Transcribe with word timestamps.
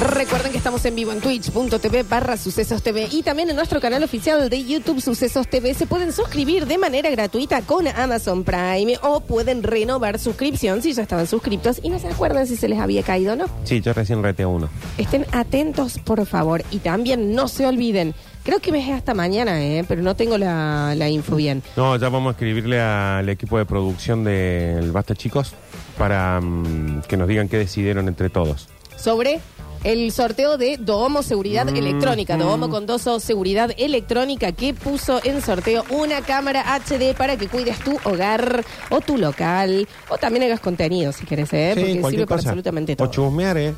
Recuerden 0.00 0.50
que 0.50 0.56
estamos 0.56 0.82
en 0.86 0.96
vivo 0.96 1.12
en 1.12 1.20
twitch.tv 1.20 2.04
barra 2.04 2.38
Sucesos 2.38 2.82
TV 2.82 3.06
y 3.12 3.22
también 3.22 3.50
en 3.50 3.56
nuestro 3.56 3.80
canal 3.82 4.02
oficial 4.02 4.48
de 4.48 4.64
YouTube 4.64 5.02
Sucesos 5.02 5.46
TV. 5.46 5.74
Se 5.74 5.86
pueden 5.86 6.10
suscribir 6.12 6.66
de 6.66 6.78
manera 6.78 7.10
gratuita 7.10 7.60
con 7.60 7.86
Amazon 7.86 8.42
Prime 8.42 8.96
o 9.02 9.20
pueden 9.20 9.62
renovar 9.62 10.18
suscripción 10.18 10.80
si 10.80 10.94
ya 10.94 11.02
estaban 11.02 11.26
suscriptos 11.26 11.80
y 11.82 11.90
no 11.90 11.98
se 11.98 12.08
acuerdan 12.08 12.46
si 12.46 12.56
se 12.56 12.66
les 12.66 12.78
había 12.78 13.02
caído 13.02 13.34
o 13.34 13.36
no. 13.36 13.44
Sí, 13.64 13.82
yo 13.82 13.92
recién 13.92 14.22
rete 14.22 14.46
uno. 14.46 14.70
Estén 14.96 15.26
atentos, 15.32 15.98
por 15.98 16.24
favor. 16.24 16.62
Y 16.70 16.78
también 16.78 17.34
no 17.34 17.46
se 17.46 17.66
olviden. 17.66 18.14
Creo 18.42 18.58
que 18.60 18.72
me 18.72 18.80
es 18.82 18.96
hasta 18.96 19.12
mañana, 19.12 19.62
¿eh? 19.62 19.84
pero 19.86 20.00
no 20.00 20.16
tengo 20.16 20.38
la, 20.38 20.94
la 20.96 21.10
info 21.10 21.36
bien. 21.36 21.62
No, 21.76 21.94
ya 21.96 22.08
vamos 22.08 22.28
a 22.28 22.32
escribirle 22.32 22.80
al 22.80 23.28
equipo 23.28 23.58
de 23.58 23.66
producción 23.66 24.24
del 24.24 24.92
Basta 24.92 25.14
Chicos 25.14 25.52
para 25.98 26.40
mm, 26.40 27.02
que 27.02 27.18
nos 27.18 27.28
digan 27.28 27.50
qué 27.50 27.58
decidieron 27.58 28.08
entre 28.08 28.30
todos. 28.30 28.68
Sobre 28.96 29.40
el 29.84 30.12
sorteo 30.12 30.58
de 30.58 30.76
Domo 30.78 31.22
Seguridad 31.22 31.66
Mm, 31.66 31.76
Electrónica. 31.76 32.36
mm. 32.36 32.40
Domo 32.40 32.68
con 32.70 32.86
Doso 32.86 33.18
Seguridad 33.20 33.70
Electrónica 33.78 34.52
que 34.52 34.74
puso 34.74 35.20
en 35.24 35.40
sorteo 35.42 35.84
una 35.90 36.20
cámara 36.22 36.64
HD 36.74 37.14
para 37.16 37.36
que 37.36 37.48
cuides 37.48 37.78
tu 37.80 37.96
hogar 38.04 38.64
o 38.90 39.00
tu 39.00 39.16
local 39.16 39.88
o 40.08 40.18
también 40.18 40.44
hagas 40.44 40.60
contenido 40.60 41.12
si 41.12 41.24
querés, 41.26 41.52
¿eh? 41.52 41.72
Sí, 41.74 41.98
porque 42.00 42.16
sirve 42.16 42.26
para 42.26 42.38
cosa. 42.38 42.48
absolutamente 42.50 42.92
O 42.92 42.96
todo. 42.96 43.10
chusmear, 43.10 43.56
¿eh? 43.56 43.74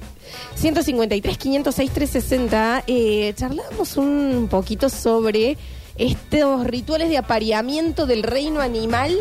153, 0.55 1.39
506, 1.39 1.91
360. 1.91 2.85
Eh, 2.87 3.33
charlamos 3.37 3.97
un 3.97 4.49
poquito 4.51 4.89
sobre 4.89 5.57
estos 5.97 6.67
rituales 6.67 7.11
de 7.11 7.19
apareamiento 7.19 8.07
del 8.07 8.23
reino 8.23 8.61
animal 8.61 9.15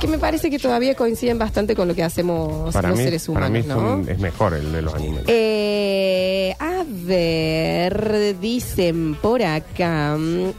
que 0.00 0.06
me 0.08 0.18
parece 0.18 0.50
que 0.50 0.58
todavía 0.58 0.94
coinciden 0.94 1.38
bastante 1.38 1.74
con 1.74 1.88
lo 1.88 1.94
que 1.94 2.02
hacemos 2.02 2.72
Para 2.72 2.88
los 2.90 2.98
mí, 2.98 3.04
seres 3.04 3.26
para 3.28 3.46
humanos, 3.48 3.98
mí 3.98 4.02
es, 4.04 4.16
es 4.16 4.18
mejor 4.18 4.54
el 4.54 4.72
de 4.72 4.82
los 4.82 4.94
animales. 4.94 5.24
Eh, 5.28 6.54
a 6.58 6.84
ver, 6.86 8.38
dicen 8.40 9.14
por 9.14 9.42
acá. 9.42 10.16
mm, 10.18 10.50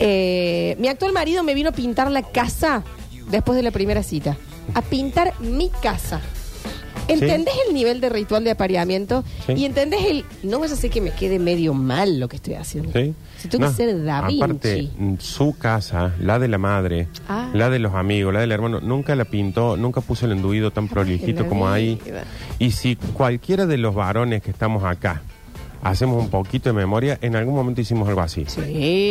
eh, 0.00 0.76
mi 0.78 0.88
actual 0.88 1.12
marido 1.12 1.42
me 1.42 1.54
vino 1.54 1.68
a 1.70 1.72
pintar 1.72 2.10
la 2.10 2.22
casa 2.22 2.82
después 3.30 3.56
de 3.56 3.62
la 3.62 3.70
primera 3.70 4.02
cita. 4.02 4.36
A 4.74 4.82
pintar 4.82 5.34
mi 5.40 5.70
casa. 5.82 6.20
¿Entendés 7.12 7.54
el 7.68 7.74
nivel 7.74 8.00
de 8.00 8.08
ritual 8.08 8.44
de 8.44 8.50
apareamiento? 8.50 9.24
Sí. 9.46 9.52
Y 9.54 9.64
entendés 9.64 10.04
el. 10.06 10.24
No 10.42 10.58
vaya 10.60 10.74
a 10.74 10.76
ser 10.76 10.90
que 10.90 11.00
me 11.00 11.10
quede 11.12 11.38
medio 11.38 11.74
mal 11.74 12.18
lo 12.20 12.28
que 12.28 12.36
estoy 12.36 12.54
haciendo. 12.54 12.92
¿Sí? 12.92 13.14
Si 13.38 13.48
tengo 13.48 13.64
No, 13.64 13.70
que 13.70 13.76
ser 13.76 14.04
Da 14.04 14.22
Vinci. 14.26 14.42
Aparte, 14.42 14.90
su 15.18 15.56
casa, 15.58 16.14
la 16.20 16.38
de 16.38 16.48
la 16.48 16.58
madre, 16.58 17.08
Ah. 17.28 17.50
la 17.54 17.70
de 17.70 17.78
los 17.78 17.94
amigos, 17.94 18.32
la 18.34 18.40
del 18.40 18.52
hermano, 18.52 18.80
nunca 18.80 19.14
la 19.16 19.24
pintó, 19.24 19.76
nunca 19.76 20.00
puso 20.00 20.26
el 20.26 20.32
enduido 20.32 20.70
tan 20.70 20.88
prolijito 20.88 21.46
como 21.46 21.68
ahí. 21.68 21.98
Y 22.58 22.70
si 22.72 22.96
cualquiera 22.96 23.66
de 23.66 23.78
los 23.78 23.94
varones 23.94 24.42
que 24.42 24.50
estamos 24.50 24.84
acá 24.84 25.22
hacemos 25.82 26.22
un 26.22 26.28
poquito 26.28 26.68
de 26.68 26.74
memoria, 26.74 27.18
en 27.22 27.36
algún 27.36 27.54
momento 27.54 27.80
hicimos 27.80 28.06
algo 28.06 28.20
así. 28.20 28.44
Sí. 28.46 28.60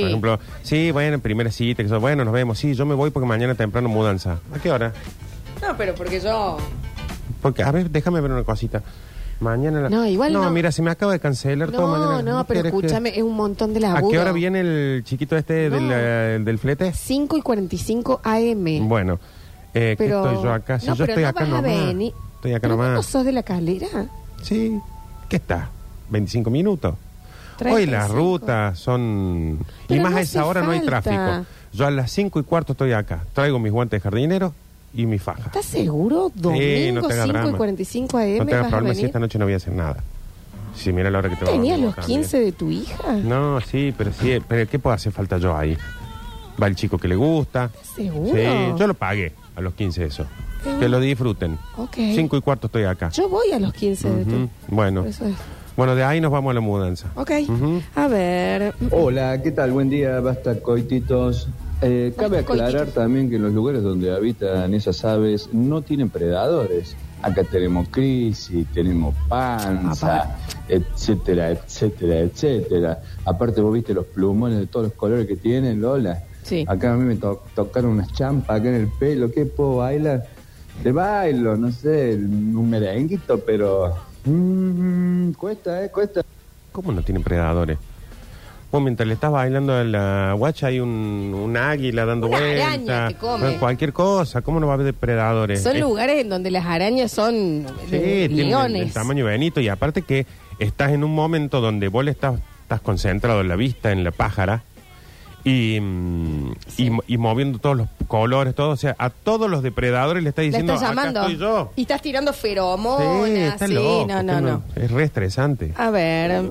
Por 0.01 0.09
ejemplo, 0.09 0.39
sí, 0.61 0.91
bueno, 0.91 1.17
primera 1.19 1.51
cita, 1.51 1.83
que 1.83 1.89
bueno, 1.95 2.23
nos 2.23 2.31
vemos, 2.33 2.59
sí, 2.59 2.75
yo 2.75 2.85
me 2.85 2.93
voy 2.93 3.09
porque 3.09 3.27
mañana 3.27 3.55
temprano 3.55 3.89
mudanza. 3.89 4.39
¿A 4.53 4.59
qué 4.59 4.69
hora? 4.71 4.93
No, 5.63 5.75
pero 5.77 5.95
porque 5.95 6.19
yo. 6.19 6.57
Porque, 7.41 7.63
a 7.63 7.71
ver, 7.71 7.89
déjame 7.89 8.21
ver 8.21 8.31
una 8.31 8.43
cosita. 8.43 8.81
Mañana 9.39 9.79
la- 9.81 9.89
No, 9.89 10.05
igual 10.05 10.33
no. 10.33 10.49
mira, 10.51 10.69
se 10.71 10.81
me 10.81 10.91
acaba 10.91 11.13
de 11.13 11.19
cancelar 11.19 11.71
todo 11.71 11.87
No, 11.97 12.09
mañana. 12.11 12.31
no, 12.31 12.43
pero 12.43 12.61
quieres 12.61 12.71
que- 12.73 12.77
escúchame, 12.87 13.09
es 13.17 13.23
un 13.23 13.35
montón 13.37 13.73
de 13.73 13.85
¿A 13.85 13.93
laburo. 13.93 14.09
qué 14.11 14.19
hora 14.19 14.31
viene 14.33 14.59
el 14.59 15.03
chiquito 15.05 15.37
este 15.37 15.69
del, 15.69 15.87
No. 15.87 15.93
eh, 15.95 16.39
del 16.43 16.59
flete? 16.59 16.91
5 16.93 17.37
y 17.37 17.41
45 17.41 18.19
AM. 18.23 18.81
Bueno, 18.89 19.17
eh, 19.73 19.95
¿qué 19.97 20.03
Pero, 20.05 20.25
estoy 20.29 20.43
yo 20.43 20.53
acá? 20.53 20.79
Si 20.79 20.87
no, 20.87 20.95
yo 20.95 21.05
pero 21.05 21.11
estoy 21.13 21.23
no 21.23 21.29
acá 21.29 21.39
vas 21.39 21.49
a 21.49 21.61
nomás. 21.61 21.85
venir. 21.87 22.13
Estoy 22.35 22.51
acá 22.51 22.61
¿Pero 22.61 22.75
vos 22.75 22.85
no 22.85 22.91
nomás. 22.91 23.05
sos 23.05 23.23
de 23.25 23.31
la 23.31 23.43
calera? 23.43 23.87
Sí. 24.43 24.77
¿Qué 25.29 25.37
está? 25.37 25.69
¿25 26.11 26.49
minutos? 26.49 26.95
Hoy 27.61 27.85
las 27.85 28.07
35. 28.07 28.13
rutas 28.15 28.79
son... 28.79 29.59
y 29.61 29.87
Pero 29.87 30.03
más 30.03 30.11
no 30.13 30.17
a 30.17 30.21
esa 30.21 30.39
hace 30.41 30.49
hora 30.49 30.61
no 30.63 30.71
hay 30.71 30.79
falta. 30.79 31.01
tráfico. 31.01 31.45
Yo 31.73 31.85
a 31.85 31.91
las 31.91 32.11
5 32.11 32.39
y 32.39 32.43
cuarto 32.43 32.71
estoy 32.73 32.91
acá. 32.93 33.23
Traigo 33.33 33.59
mis 33.59 33.71
guantes 33.71 33.99
de 33.99 34.01
jardinero 34.03 34.53
y 34.93 35.05
mi 35.05 35.19
faja. 35.19 35.43
¿Estás 35.47 35.65
seguro? 35.65 36.31
Sí, 36.33 36.41
Domingo 36.41 37.01
no 37.01 37.07
te 37.07 37.13
hagas 37.13 37.25
5 37.25 37.37
y 37.37 37.41
drama. 37.41 37.57
45 37.57 38.17
AM 38.17 38.37
No 38.37 38.45
te 38.45 38.51
hagas 38.53 38.63
vas 38.63 38.65
a 38.65 38.69
problema 38.69 38.93
si 38.93 38.97
venir. 38.97 39.05
esta 39.07 39.19
noche 39.19 39.39
no 39.39 39.45
voy 39.45 39.53
a 39.53 39.57
hacer 39.57 39.73
nada. 39.73 40.03
Si 40.75 40.93
mira 40.93 41.09
la 41.09 41.19
hora 41.19 41.29
que 41.29 41.35
te 41.35 41.45
voy 41.45 41.53
a 41.53 41.57
¿Tenías 41.57 41.77
dormir 41.77 41.85
los 41.87 41.95
vos 41.95 42.05
también. 42.05 42.21
15 42.21 42.39
de 42.39 42.51
tu 42.51 42.69
hija? 42.69 43.13
No, 43.23 43.59
sí, 43.61 43.93
pero 43.97 44.11
sí, 44.13 44.39
pero 44.47 44.69
¿qué 44.69 44.79
puede 44.79 44.95
hacer 44.95 45.11
falta 45.11 45.37
yo 45.37 45.55
ahí? 45.57 45.77
Va 46.61 46.67
el 46.67 46.75
chico 46.75 46.97
que 46.97 47.07
le 47.07 47.15
gusta. 47.15 47.69
¿Seguro? 47.95 48.33
Sí, 48.35 48.43
yo 48.77 48.87
lo 48.87 48.93
pagué 48.93 49.33
a 49.55 49.61
los 49.61 49.73
15 49.73 50.05
eso. 50.05 50.25
Que 50.79 50.89
lo 50.89 50.99
disfruten. 50.99 51.57
Ok. 51.77 51.95
5 51.95 52.37
y 52.37 52.41
cuarto 52.41 52.67
estoy 52.67 52.83
acá. 52.83 53.09
Yo 53.09 53.29
voy 53.29 53.51
a 53.51 53.59
los 53.59 53.73
15 53.73 54.09
de 54.09 54.25
tu 54.25 54.35
Ujú, 54.35 54.49
Bueno. 54.67 55.05
Eso 55.05 55.25
es. 55.25 55.35
Bueno, 55.77 55.95
de 55.95 56.03
ahí 56.03 56.19
nos 56.19 56.31
vamos 56.31 56.51
a 56.51 56.53
la 56.53 56.59
mudanza. 56.59 57.07
Ok. 57.15 57.31
Ujú. 57.47 57.81
A 57.95 58.07
ver. 58.09 58.73
Hola, 58.91 59.41
¿qué 59.41 59.51
tal? 59.51 59.71
Buen 59.71 59.89
día, 59.89 60.19
basta 60.19 60.59
coititos. 60.59 61.47
Eh, 61.81 62.13
cabe 62.17 62.39
aclarar 62.39 62.87
también 62.87 63.29
que 63.29 63.37
en 63.37 63.43
los 63.43 63.53
lugares 63.53 63.81
donde 63.83 64.13
habitan 64.13 64.73
esas 64.73 65.05
aves 65.05 65.49
no 65.53 65.81
tienen 65.81 66.09
predadores. 66.09 66.95
Acá 67.21 67.43
tenemos 67.43 67.87
crisis, 67.89 68.65
tenemos 68.73 69.13
panza, 69.27 70.37
etcétera, 70.67 71.51
etcétera, 71.51 72.19
etcétera. 72.19 73.01
Aparte 73.25 73.61
vos 73.61 73.73
viste 73.73 73.93
los 73.93 74.05
plumones 74.05 74.59
de 74.59 74.67
todos 74.67 74.87
los 74.87 74.93
colores 74.95 75.27
que 75.27 75.35
tienen, 75.35 75.81
Lola. 75.81 76.23
Sí. 76.43 76.65
Acá 76.67 76.93
a 76.93 76.95
mí 76.97 77.03
me 77.05 77.15
to- 77.15 77.43
tocaron 77.55 77.91
unas 77.91 78.11
champas 78.13 78.59
acá 78.59 78.69
en 78.69 78.75
el 78.75 78.87
pelo. 78.87 79.31
¿Qué 79.31 79.45
puedo 79.45 79.77
bailar? 79.77 80.25
Te 80.81 80.91
bailo, 80.93 81.57
no 81.57 81.71
sé, 81.71 82.15
un 82.15 82.69
merenguito, 82.69 83.39
pero... 83.41 83.93
mm, 84.25 85.31
cuesta, 85.31 85.83
¿eh? 85.83 85.89
Cuesta. 85.91 86.21
¿Cómo 86.71 86.91
no 86.93 87.01
tienen 87.01 87.21
predadores? 87.23 87.77
Mientras 88.71 89.07
le 89.07 89.15
estás 89.15 89.31
bailando 89.31 89.73
a 89.73 89.83
la 89.83 90.33
guacha 90.37 90.67
hay 90.67 90.79
un, 90.79 91.33
un 91.35 91.57
águila 91.57 92.05
dando 92.05 92.27
Una 92.27 92.37
araña 92.37 93.07
que 93.09 93.15
come. 93.15 93.57
Cualquier 93.57 93.93
cosa. 93.93 94.41
¿Cómo 94.41 94.59
no 94.59 94.67
va 94.67 94.73
a 94.73 94.75
haber 94.75 94.85
depredadores? 94.85 95.63
Son 95.63 95.75
Es- 95.75 95.81
lugares 95.81 96.21
en 96.21 96.29
donde 96.29 96.51
las 96.51 96.65
arañas 96.65 97.11
son 97.11 97.65
Sí, 97.85 97.89
tienen 97.89 98.31
el- 98.39 98.47
leones. 98.49 98.81
el 98.83 98.93
tamaño 98.93 99.25
Benito 99.25 99.59
y 99.59 99.69
aparte 99.69 100.03
que 100.03 100.25
estás 100.59 100.91
en 100.91 101.03
un 101.03 101.13
momento 101.15 101.61
donde 101.61 101.87
vos 101.87 102.05
le 102.05 102.11
estás, 102.11 102.39
estás 102.61 102.81
concentrado 102.81 103.41
en 103.41 103.47
la 103.47 103.55
vista, 103.55 103.91
en 103.91 104.03
la 104.03 104.11
pájara 104.11 104.63
y, 105.49 105.79
mm, 105.81 106.51
y, 106.77 106.89
mo- 106.89 107.03
y 107.07 107.17
moviendo 107.17 107.59
todos 107.59 107.77
los 107.77 107.87
colores, 108.07 108.53
todo, 108.55 108.69
o 108.71 108.77
sea, 108.77 108.95
a 108.99 109.09
todos 109.09 109.49
los 109.49 109.63
depredadores 109.63 110.23
le 110.23 110.29
estás 110.29 110.43
Le 110.43 110.49
diciendo, 110.51 110.73
estás 110.73 110.89
llamando. 110.89 111.19
acá 111.21 111.29
estoy 111.31 111.41
yo. 111.47 111.71
Y 111.75 111.81
estás 111.81 112.01
tirando 112.01 112.33
Sí, 112.33 112.39
feromonas. 112.41 113.53
está 113.53 113.67
Sí, 113.67 113.73
loco, 113.73 114.05
no, 114.07 114.23
no, 114.23 114.41
no. 114.41 114.63
Es 114.75 114.91
re 114.91 115.03
estresante. 115.03 115.73
A 115.77 115.89
ver. 115.89 116.43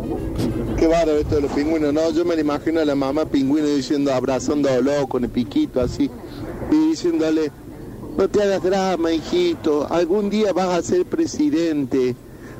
Qué 0.79 0.87
bárbaro 0.87 1.19
esto 1.19 1.37
de 1.37 1.41
los 1.43 1.53
pingüinos, 1.53 1.93
¿no? 1.93 2.11
Yo 2.13 2.25
me 2.25 2.35
lo 2.35 2.41
imagino 2.41 2.81
a 2.81 2.85
la 2.85 2.95
mamá 2.95 3.25
pingüino 3.25 3.67
diciendo, 3.67 4.13
abrazándolo 4.15 5.07
con 5.09 5.25
el 5.25 5.31
piquito 5.31 5.81
así, 5.81 6.11
y 6.71 6.89
diciéndole, 6.91 7.51
no 8.17 8.29
te 8.29 8.43
hagas 8.43 8.63
drama, 8.63 9.13
hijito, 9.13 9.87
algún 9.93 10.31
día 10.31 10.53
vas 10.53 10.69
a 10.69 10.83
ser 10.83 11.05
presidente, 11.07 12.15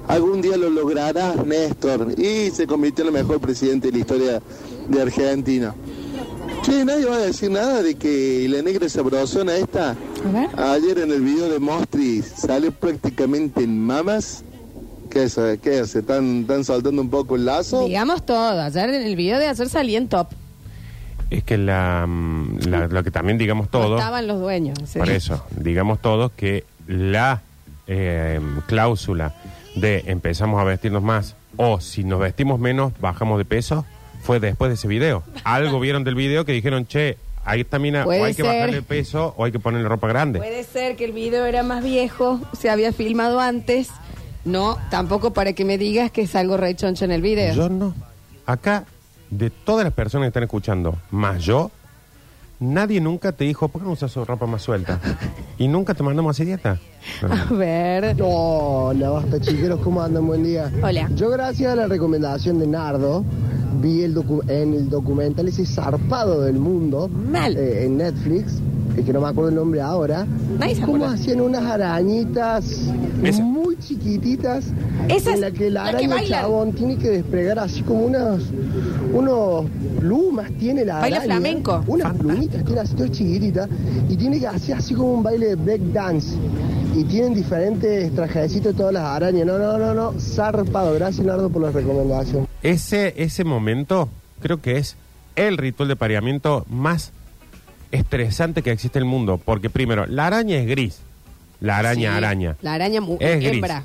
algún 0.09 0.41
día 0.41 0.57
lo 0.57 0.71
lograrás, 0.71 1.45
Néstor. 1.45 2.15
Y 2.19 2.51
se 2.51 2.67
convirtió 2.67 3.03
en 3.05 3.09
el 3.15 3.23
mejor 3.23 3.41
presidente 3.41 3.89
de 3.89 3.93
la 3.93 3.99
historia 3.99 4.43
de 4.89 5.03
Argentina. 5.03 5.75
Che, 6.69 6.85
nadie 6.85 7.07
va 7.07 7.17
a 7.17 7.21
decir 7.21 7.51
nada 7.51 7.83
de 7.83 7.95
que 7.95 8.47
la 8.49 8.61
negra 8.63 8.89
sabrosona 8.89 9.57
esta, 9.57 9.91
A 9.93 10.31
ver. 10.33 10.49
ayer 10.61 10.99
en 10.99 11.13
el 11.13 11.23
video 11.23 11.49
de 11.49 11.59
Mostri, 11.59 12.21
sale 12.23 12.71
prácticamente 12.71 13.63
en 13.65 13.81
mamas. 13.81 14.45
¿Qué 15.11 15.23
es? 15.25 15.37
¿Qué 15.63 15.79
es? 15.81 15.95
¿Están, 15.97 16.43
¿Están 16.43 16.65
saltando 16.65 17.01
un 17.01 17.09
poco 17.09 17.37
el 17.37 17.47
lazo? 17.47 17.87
Digamos 17.87 18.27
todo. 18.27 18.61
Ayer 18.61 18.91
en 18.91 19.03
el 19.07 19.17
video 19.17 19.39
de 19.39 19.47
ayer 19.47 19.69
salí 19.69 19.97
en 19.97 20.09
top. 20.09 20.29
Es 21.31 21.43
que 21.45 21.57
la, 21.57 22.05
mm, 22.07 22.59
la- 22.69 22.87
lo 22.89 23.03
que 23.03 23.11
también 23.11 23.39
digamos 23.39 23.67
No 23.67 23.71
todo, 23.71 23.97
estaban 23.99 24.27
los 24.27 24.39
dueños. 24.41 24.79
sí. 24.85 24.99
por 24.99 25.09
eso, 25.09 25.43
digamos 25.57 26.01
todos 26.03 26.33
que 26.33 26.65
la 26.87 27.41
eh, 27.87 28.41
cláusula 28.67 29.35
de 29.75 30.05
empezamos 30.07 30.61
a 30.61 30.65
vestirnos 30.65 31.03
más 31.03 31.35
o 31.57 31.81
si 31.81 32.05
nos 32.05 32.21
vestimos 32.21 32.61
menos, 32.61 32.93
bajamos 33.01 33.39
de 33.39 33.47
peso, 33.47 33.87
fue 34.23 34.41
después 34.41 34.71
de 34.71 34.75
ese 34.75 34.89
video. 34.89 35.23
Algo 35.45 35.81
vieron 35.81 36.05
del 36.05 36.15
video 36.15 36.45
que 36.45 36.53
dijeron, 36.53 36.87
che, 36.87 37.17
ahí 37.45 37.61
está 37.61 37.79
mina, 37.79 38.05
o 38.07 38.11
hay 38.11 38.35
que 38.35 38.43
ser. 38.43 38.47
bajarle 38.47 38.77
el 38.79 38.83
peso 38.83 39.35
o 39.37 39.45
hay 39.45 39.53
que 39.53 39.59
ponerle 39.59 39.89
ropa 39.89 40.09
grande. 40.09 40.39
Puede 40.39 40.65
ser 40.65 40.97
que 40.97 41.05
el 41.05 41.13
video 41.13 41.47
era 41.47 41.63
más 41.63 41.83
viejo, 41.83 42.41
se 42.59 42.71
había 42.71 42.93
filmado 42.93 43.41
antes. 43.41 43.89
No, 44.45 44.79
tampoco 44.91 45.33
para 45.33 45.53
que 45.53 45.65
me 45.65 45.79
digas 45.79 46.11
que 46.11 46.23
es 46.23 46.35
algo 46.35 46.57
rechoncho 46.57 47.05
en 47.05 47.13
el 47.13 47.23
video. 47.23 47.55
Yo 47.55 47.69
no. 47.69 47.95
Acá, 48.47 48.87
de 49.31 49.51
todas 49.51 49.85
las 49.85 49.93
personas 49.93 50.27
que 50.27 50.29
están 50.29 50.45
escuchando, 50.45 50.97
más 51.11 51.43
yo, 51.43 51.71
nadie 52.61 53.01
nunca 53.01 53.33
te 53.33 53.45
dijo, 53.45 53.69
¿por 53.69 53.81
qué 53.83 53.87
no 53.87 53.93
usas 53.93 54.11
su 54.11 54.25
ropa 54.25 54.47
más 54.47 54.63
suelta? 54.63 55.01
y 55.59 55.69
nunca 55.69 55.95
te 55.95 56.03
mandamos 56.03 56.31
a 56.31 56.33
hacer 56.33 56.47
dieta. 56.47 56.79
A 57.29 57.53
ver. 57.55 58.17
Hola, 58.21 59.11
basta 59.11 59.41
chiqueros, 59.41 59.81
¿cómo 59.81 60.03
andan? 60.03 60.27
Buen 60.27 60.43
día. 60.45 60.71
Hola. 60.83 61.09
Yo 61.15 61.31
gracias 61.31 61.73
a 61.73 61.77
la 61.77 61.87
recomendación 61.87 62.59
de 62.59 62.67
Nardo 62.67 63.25
vi 63.81 64.03
el 64.03 64.15
docu- 64.15 64.43
en 64.51 64.75
el 64.75 64.91
documental 64.91 65.47
ese 65.49 65.65
zarpado 65.65 66.43
del 66.43 66.59
mundo 66.59 67.09
Mal. 67.09 67.57
eh, 67.57 67.85
en 67.85 67.97
Netflix, 67.99 68.55
que 69.05 69.13
no 69.13 69.21
me 69.21 69.29
acuerdo 69.29 69.51
el 69.51 69.55
nombre 69.57 69.81
ahora, 69.81 70.27
Nadie 70.59 70.83
acuerda. 70.83 71.13
hacían 71.13 71.41
unas 71.41 71.63
arañitas 71.65 72.89
Esa. 73.23 73.43
muy 73.43 73.77
chiquititas 73.79 74.67
Esas, 75.09 75.35
en 75.35 75.41
la 75.41 75.51
que 75.51 75.71
la 75.71 75.83
que 75.85 75.89
araña 75.91 76.09
bailan. 76.17 76.41
chabón 76.41 76.73
tiene 76.73 76.97
que 76.97 77.09
desplegar 77.11 77.59
así 77.59 77.83
como 77.83 78.07
unas 78.07 78.43
unos 79.13 79.67
plumas 80.01 80.51
tiene 80.59 80.85
la 80.85 81.01
Baila 81.01 81.19
araña. 81.19 81.35
flamenco. 81.35 81.85
Unas 81.87 82.15
plumitas 82.15 82.65
tiene 82.65 82.81
así 82.81 82.95
todas 82.95 83.11
chiquititas 83.13 83.69
y 84.09 84.17
tiene 84.17 84.39
que 84.41 84.47
hacer 84.47 84.77
así 84.77 84.95
como 84.95 85.15
un 85.15 85.23
baile 85.23 85.47
de 85.49 85.55
break 85.57 85.81
dance. 85.93 86.37
Y 86.95 87.05
tienen 87.05 87.35
diferentes 87.35 88.13
trajecitos 88.15 88.75
todas 88.75 88.93
las 88.93 89.05
arañas. 89.05 89.47
No, 89.47 89.59
no, 89.59 89.79
no, 89.79 89.95
no. 89.95 90.13
Zarpado. 90.19 90.95
Gracias, 90.95 91.25
Nardo, 91.25 91.49
por 91.51 91.63
la 91.63 91.71
recomendación. 91.71 92.47
Ese, 92.63 93.15
ese 93.17 93.45
momento 93.45 94.09
creo 94.41 94.61
que 94.61 94.79
es 94.79 94.97
el 95.37 95.57
ritual 95.59 95.89
de 95.89 95.97
pareamiento 95.97 96.65
más 96.69 97.13
estresante 97.93 98.63
que 98.63 98.71
existe 98.71 98.99
en 98.99 99.05
el 99.05 99.11
mundo. 99.11 99.41
Porque 99.45 99.71
primero, 99.71 100.07
la 100.07 100.27
araña 100.27 100.57
es 100.57 100.67
gris. 100.67 101.01
La 101.61 101.79
araña, 101.79 102.13
Sí, 102.13 102.17
araña. 102.17 102.57
La 102.63 102.75
araña 102.75 103.01
Es 103.21 103.41
gris. 103.41 103.53
hembra. 103.55 103.85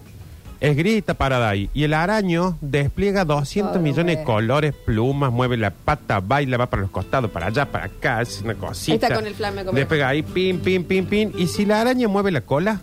Es 0.59 0.77
gris 0.77 0.93
y 0.93 0.97
está 0.99 1.13
parada 1.15 1.49
ahí. 1.49 1.69
Y 1.73 1.83
el 1.83 1.93
araño 1.93 2.57
despliega 2.61 3.25
200 3.25 3.73
Todo, 3.73 3.83
millones 3.83 4.17
de 4.19 4.23
colores, 4.23 4.73
plumas, 4.85 5.29
mueve 5.31 5.57
la 5.57 5.71
pata, 5.71 6.21
baila, 6.21 6.55
va 6.55 6.67
para 6.69 6.83
los 6.83 6.91
costados, 6.91 7.29
para 7.31 7.47
allá, 7.47 7.65
para 7.69 7.85
acá, 7.85 8.21
es 8.21 8.41
una 8.43 8.53
cosita. 8.55 9.07
Está 9.07 9.15
con 9.15 9.27
el 9.27 9.33
flamenco, 9.33 9.73
Despega 9.73 10.07
ahí, 10.07 10.21
pin, 10.21 10.59
pin, 10.59 10.85
pin, 10.85 11.05
pin. 11.05 11.33
Y 11.37 11.47
si 11.47 11.65
la 11.65 11.81
araña 11.81 12.07
mueve 12.07 12.31
la 12.31 12.41
cola, 12.41 12.79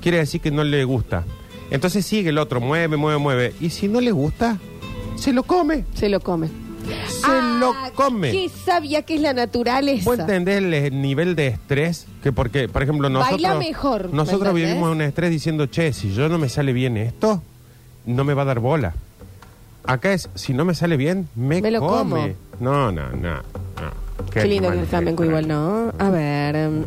quiere 0.00 0.18
decir 0.18 0.40
que 0.40 0.50
no 0.50 0.64
le 0.64 0.84
gusta. 0.84 1.24
Entonces 1.70 2.06
sigue 2.06 2.30
el 2.30 2.38
otro, 2.38 2.60
mueve, 2.62 2.96
mueve, 2.96 3.18
mueve. 3.18 3.54
Y 3.60 3.70
si 3.70 3.88
no 3.88 4.00
le 4.00 4.12
gusta, 4.12 4.56
se 5.16 5.34
lo 5.34 5.42
come. 5.42 5.84
Se 5.94 6.08
lo 6.08 6.20
come. 6.20 6.48
Se 7.30 7.38
Ah, 7.38 7.56
lo 7.60 7.74
come. 7.94 8.30
Qué 8.30 8.48
sabia 8.48 9.02
que 9.02 9.14
es 9.16 9.20
la 9.20 9.32
naturaleza. 9.32 10.04
¿Vos 10.04 10.18
entendés 10.18 10.58
el, 10.58 11.00
nivel 11.00 11.34
de 11.36 11.48
estrés? 11.48 12.06
Que 12.22 12.32
porque, 12.32 12.68
por 12.68 12.82
ejemplo, 12.82 13.08
nosotros. 13.10 13.42
Baila 13.42 13.58
mejor, 13.58 14.08
¿me 14.08 14.16
Nosotros 14.16 14.48
entendés? 14.48 14.68
vivimos 14.70 14.90
un 14.90 15.02
estrés 15.02 15.30
diciendo, 15.30 15.66
che, 15.66 15.92
si 15.92 16.12
yo 16.14 16.28
no 16.28 16.38
me 16.38 16.48
sale 16.48 16.72
bien 16.72 16.96
esto, 16.96 17.42
no 18.06 18.24
me 18.24 18.34
va 18.34 18.42
a 18.42 18.46
dar 18.46 18.60
bola. 18.60 18.94
Acá 19.84 20.12
es, 20.12 20.28
si 20.34 20.52
no 20.54 20.64
me 20.64 20.74
sale 20.74 20.96
bien, 20.96 21.28
me, 21.34 21.60
Me 21.62 21.70
lo 21.70 21.80
come. 21.80 22.36
como. 22.60 22.72
No, 22.72 22.92
no, 22.92 23.10
no. 23.10 23.34
no. 23.36 24.07
Qué, 24.30 24.44
lindo 24.44 24.70
que 24.70 24.78
el 24.80 24.86
flamenco 24.86 25.22
estrés. 25.24 25.40
igual, 25.44 25.48
¿no? 25.48 25.92
A 25.98 26.10
ver. 26.10 26.56
em, 26.56 26.84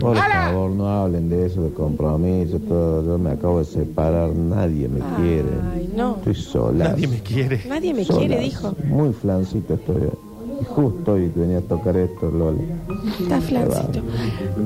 Por 0.00 0.16
favor, 0.16 0.70
no 0.70 0.88
hablen 0.88 1.28
de 1.28 1.46
eso, 1.46 1.62
de 1.62 1.70
compromiso, 1.70 2.58
todo. 2.60 3.04
Yo 3.04 3.18
me 3.18 3.30
acabo 3.30 3.58
de 3.60 3.64
separar, 3.64 4.30
nadie 4.30 4.88
me 4.88 5.00
quiere. 5.16 5.48
Ay, 5.74 5.90
no. 5.96 6.16
Estoy 6.16 6.34
sola. 6.34 6.88
Nadie 6.90 7.06
me 7.08 7.20
quiere. 7.20 7.60
Nadie 7.68 7.94
me 7.94 8.04
Solas. 8.04 8.18
quiere, 8.26 8.40
dijo. 8.40 8.74
Muy 8.84 9.12
flancito 9.12 9.74
estoy. 9.74 10.08
Y 10.60 10.64
Justo 10.64 11.12
hoy 11.12 11.30
venía 11.34 11.58
a 11.58 11.62
tocar 11.62 11.96
esto, 11.96 12.30
Lola. 12.30 12.58
Está 13.20 13.40
flancito. 13.40 14.00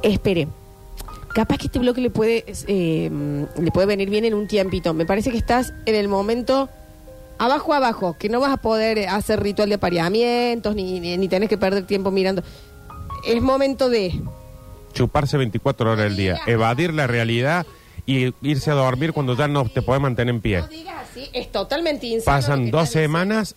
Espere. 0.02 0.48
Capaz 1.34 1.58
que 1.58 1.66
este 1.66 1.78
bloque 1.80 2.00
le 2.00 2.10
puede, 2.10 2.44
eh, 2.68 3.10
le 3.60 3.70
puede 3.72 3.86
venir 3.88 4.08
bien 4.08 4.24
en 4.24 4.34
un 4.34 4.46
tiempito. 4.46 4.94
Me 4.94 5.04
parece 5.04 5.30
que 5.32 5.36
estás 5.38 5.72
en 5.84 5.96
el 5.96 6.06
momento 6.08 6.68
abajo, 7.38 7.74
abajo, 7.74 8.16
que 8.18 8.28
no 8.28 8.40
vas 8.40 8.52
a 8.52 8.56
poder 8.56 9.08
hacer 9.08 9.42
ritual 9.42 9.68
de 9.68 9.76
apareamientos, 9.76 10.74
ni, 10.74 11.00
ni, 11.00 11.16
ni 11.16 11.28
tenés 11.28 11.48
que 11.48 11.58
perder 11.58 11.86
tiempo 11.86 12.10
mirando. 12.10 12.42
Es 13.26 13.40
momento 13.42 13.88
de... 13.88 14.20
Chuparse 14.92 15.36
24 15.36 15.92
horas 15.92 16.06
al 16.06 16.16
día, 16.16 16.38
evadir 16.46 16.94
la 16.94 17.06
realidad 17.06 17.66
y 18.06 18.34
irse 18.42 18.70
a 18.70 18.74
dormir 18.74 19.12
cuando 19.12 19.34
ya 19.36 19.48
no 19.48 19.66
te 19.68 19.80
puedes 19.82 20.02
mantener 20.02 20.34
en 20.34 20.40
pie. 20.40 20.60
No 20.60 20.68
digas 20.68 20.94
así, 21.10 21.28
es 21.32 21.50
totalmente 21.50 22.06
insano. 22.06 22.36
Pasan 22.36 22.70
dos 22.70 22.90
semanas 22.90 23.56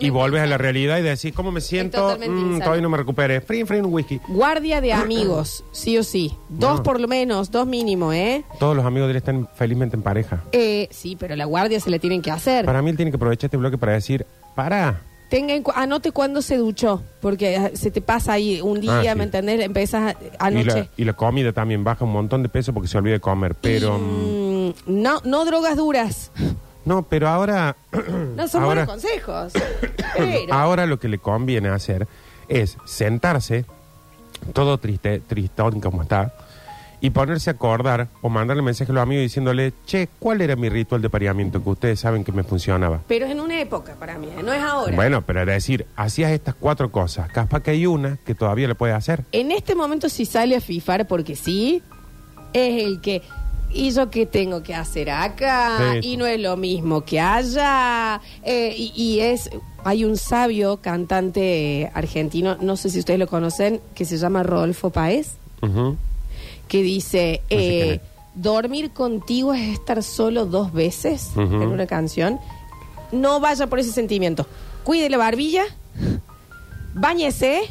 y 0.00 0.10
volves 0.10 0.42
a 0.42 0.46
la 0.46 0.58
realidad 0.58 0.98
y 0.98 1.02
decís, 1.02 1.32
¿cómo 1.32 1.52
me 1.52 1.60
siento? 1.60 1.98
totalmente 1.98 2.34
Mm, 2.34 2.38
insano. 2.46 2.58
todavía 2.64 2.82
no 2.82 2.88
me 2.90 2.96
recuperé. 2.96 3.40
Frin, 3.40 3.66
frin, 3.66 3.84
un 3.84 3.92
whisky. 3.94 4.20
Guardia 4.28 4.80
de 4.80 4.92
amigos, 4.92 5.64
sí 5.72 5.96
o 5.98 6.02
sí. 6.02 6.34
Dos 6.48 6.78
No. 6.78 6.82
por 6.82 7.00
lo 7.00 7.06
menos, 7.08 7.50
dos 7.50 7.66
mínimo, 7.66 8.12
¿eh? 8.12 8.44
Todos 8.58 8.74
los 8.74 8.84
amigos 8.84 9.06
de 9.08 9.12
él 9.12 9.16
están 9.18 9.48
felizmente 9.54 9.96
en 9.96 10.02
pareja. 10.02 10.42
Eh, 10.52 10.88
Sí, 10.90 11.16
pero 11.18 11.36
la 11.36 11.44
guardia 11.44 11.78
se 11.80 11.90
le 11.90 11.98
tienen 11.98 12.20
que 12.22 12.30
hacer. 12.30 12.64
Para 12.64 12.82
mí 12.82 12.90
él 12.90 12.96
tiene 12.96 13.10
que 13.12 13.16
aprovechar 13.16 13.46
este 13.48 13.56
bloque 13.56 13.78
para 13.78 13.92
decir, 13.92 14.26
para. 14.54 15.02
Tenga 15.30 15.54
en 15.54 15.62
cu- 15.62 15.72
anote 15.74 16.12
cuándo 16.12 16.42
se 16.42 16.56
duchó, 16.58 17.02
porque 17.20 17.56
ah, 17.56 17.70
se 17.74 17.90
te 17.90 18.00
pasa 18.00 18.32
ahí 18.34 18.60
un 18.60 18.80
día, 18.80 19.00
Ah, 19.00 19.02
sí. 19.12 19.18
¿me 19.18 19.24
entendés? 19.24 19.60
Empezás 19.60 20.14
a- 20.14 20.50
Y 20.50 20.54
la, 20.54 20.60
anoche. 20.60 20.88
y 20.96 21.04
la 21.04 21.12
comida 21.14 21.52
también 21.52 21.82
baja 21.82 22.04
un 22.04 22.12
montón 22.12 22.42
de 22.42 22.48
peso 22.48 22.72
porque 22.72 22.88
se 22.88 22.98
olvida 22.98 23.14
de 23.14 23.20
comer. 23.20 23.54
Pero, 23.60 23.98
mm, 23.98 24.74
no, 24.86 25.20
no 25.24 25.44
drogas 25.44 25.76
duras. 25.76 26.30
no, 26.84 27.02
pero 27.02 27.28
ahora, 27.28 27.74
No 28.36 28.46
son 28.46 28.62
ahora, 28.62 28.84
buenos 28.84 29.02
consejos. 29.02 29.52
Pero, 30.16 30.54
ahora 30.54 30.86
lo 30.86 31.00
que 31.00 31.08
le 31.08 31.18
conviene 31.18 31.68
hacer 31.70 32.06
es 32.48 32.76
sentarse, 32.84 33.64
todo 34.52 34.78
triste, 34.78 35.18
tristón 35.20 35.80
como 35.80 36.02
está, 36.02 36.34
y 37.04 37.10
ponerse 37.10 37.50
a 37.50 37.52
acordar 37.52 38.08
o 38.22 38.30
mandarle 38.30 38.62
mensaje 38.62 38.90
a 38.90 38.94
los 38.94 39.02
amigos 39.02 39.24
diciéndole, 39.24 39.74
che, 39.84 40.08
¿cuál 40.18 40.40
era 40.40 40.56
mi 40.56 40.70
ritual 40.70 41.02
de 41.02 41.10
pareamiento 41.10 41.62
que 41.62 41.68
ustedes 41.68 42.00
saben 42.00 42.24
que 42.24 42.32
me 42.32 42.44
funcionaba? 42.44 43.02
pero 43.06 43.26
es 43.26 43.32
en 43.32 43.40
una 43.40 43.60
época 43.60 43.94
para 44.00 44.16
mí, 44.16 44.28
¿eh? 44.28 44.42
no 44.42 44.54
es 44.54 44.62
ahora. 44.62 44.96
Bueno, 44.96 45.20
pero 45.20 45.42
era 45.42 45.52
decir, 45.52 45.84
hacías 45.96 46.30
estas 46.30 46.54
cuatro 46.54 46.90
cosas, 46.90 47.30
capaz 47.30 47.60
que 47.60 47.72
hay 47.72 47.84
una 47.84 48.16
que 48.24 48.34
todavía 48.34 48.68
le 48.68 48.74
puedes 48.74 48.96
hacer. 48.96 49.22
En 49.32 49.50
este 49.50 49.74
momento 49.74 50.08
si 50.08 50.24
sale 50.24 50.56
a 50.56 50.62
fifar 50.62 51.06
porque 51.06 51.36
sí, 51.36 51.82
es 52.54 52.82
el 52.84 53.02
que... 53.02 53.20
¿Y 53.70 53.90
yo 53.90 54.08
qué 54.08 54.24
tengo 54.24 54.62
que 54.62 54.74
hacer 54.74 55.10
acá? 55.10 55.98
Sí. 56.00 56.12
Y 56.12 56.16
no 56.16 56.24
es 56.24 56.40
lo 56.40 56.56
mismo 56.56 57.04
que 57.04 57.20
allá. 57.20 58.18
Eh, 58.44 58.74
y, 58.78 58.92
y 58.96 59.20
es... 59.20 59.50
Hay 59.84 60.06
un 60.06 60.16
sabio 60.16 60.78
cantante 60.78 61.90
argentino, 61.92 62.56
no 62.62 62.78
sé 62.78 62.88
si 62.88 63.00
ustedes 63.00 63.20
lo 63.20 63.26
conocen, 63.26 63.82
que 63.94 64.06
se 64.06 64.16
llama 64.16 64.42
Rodolfo 64.42 64.88
Paez. 64.88 65.36
Ujú. 65.60 65.98
Que 66.68 66.82
dice, 66.82 67.42
eh, 67.50 68.00
dormir 68.34 68.90
contigo 68.90 69.54
es 69.54 69.72
estar 69.74 70.02
solo 70.02 70.46
dos 70.46 70.72
veces 70.72 71.30
Ujú. 71.36 71.42
en 71.62 71.68
una 71.68 71.86
canción. 71.86 72.40
No 73.12 73.40
vaya 73.40 73.66
por 73.68 73.78
ese 73.78 73.92
sentimiento. 73.92 74.46
Cuide 74.82 75.08
la 75.10 75.18
barbilla, 75.18 75.64
báñese 76.94 77.62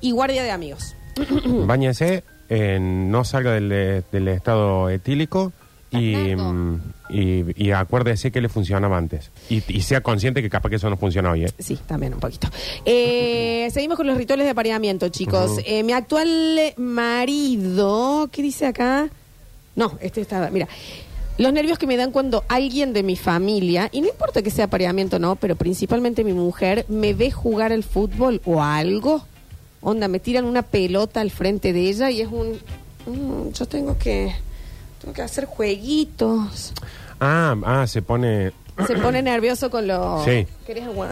y 0.00 0.10
guardia 0.12 0.42
de 0.42 0.50
amigos. 0.50 0.94
Báñese, 1.66 2.24
eh, 2.48 2.78
no 2.80 3.24
salga 3.24 3.52
del, 3.52 4.04
del 4.10 4.28
estado 4.28 4.88
etílico 4.90 5.52
y, 5.90 6.36
y, 7.08 7.44
y 7.56 7.70
acuérdese 7.72 8.30
que 8.30 8.40
le 8.40 8.48
funcionaba 8.48 8.96
antes. 8.96 9.30
Y, 9.48 9.62
y 9.68 9.82
sea 9.82 10.02
consciente 10.02 10.42
que 10.42 10.48
capaz 10.50 10.70
que 10.70 10.76
eso 10.76 10.88
no 10.88 10.96
funciona 10.96 11.32
hoy. 11.32 11.44
¿eh? 11.44 11.52
Sí, 11.58 11.78
también 11.86 12.14
un 12.14 12.20
poquito. 12.20 12.48
Eh, 12.84 13.68
seguimos 13.72 13.96
con 13.96 14.06
los 14.06 14.16
rituales 14.16 14.44
de 14.44 14.50
apareamiento, 14.50 15.08
chicos. 15.08 15.52
Ujú. 15.52 15.62
Eh, 15.66 15.82
mi 15.82 15.92
actual 15.92 16.28
marido, 16.76 18.28
¿qué 18.30 18.42
dice 18.42 18.66
acá? 18.66 19.08
No, 19.76 19.98
este 20.00 20.20
está, 20.20 20.48
mira. 20.50 20.68
Los 21.38 21.52
nervios 21.54 21.78
que 21.78 21.86
me 21.86 21.96
dan 21.96 22.10
cuando 22.10 22.44
alguien 22.48 22.92
de 22.92 23.02
mi 23.02 23.16
familia, 23.16 23.88
y 23.92 24.02
no 24.02 24.08
importa 24.08 24.42
que 24.42 24.50
sea 24.50 24.66
apareamiento 24.66 25.16
o 25.16 25.18
no, 25.18 25.36
pero 25.36 25.56
principalmente 25.56 26.22
mi 26.22 26.34
mujer, 26.34 26.84
me 26.88 27.14
ve 27.14 27.30
jugar 27.30 27.72
al 27.72 27.82
fútbol 27.82 28.42
o 28.44 28.62
algo. 28.62 29.24
Onda, 29.80 30.06
me 30.06 30.20
tiran 30.20 30.44
una 30.44 30.60
pelota 30.62 31.22
al 31.22 31.30
frente 31.30 31.72
de 31.72 31.88
ella 31.88 32.10
y 32.10 32.20
es 32.20 32.28
un... 32.28 32.58
mm, 33.06 33.52
yo 33.54 33.66
tengo 33.66 33.96
que... 33.96 34.34
Tengo 35.00 35.14
que 35.14 35.22
hacer 35.22 35.46
jueguitos. 35.46 36.72
Ah, 37.18 37.56
ah, 37.64 37.86
se 37.86 38.02
pone... 38.02 38.52
Se 38.86 38.96
pone 38.96 39.22
nervioso 39.22 39.70
con 39.70 39.86
lo... 39.86 40.24
Sí. 40.24 40.46
¿Querés 40.66 40.84
agua? 40.84 41.10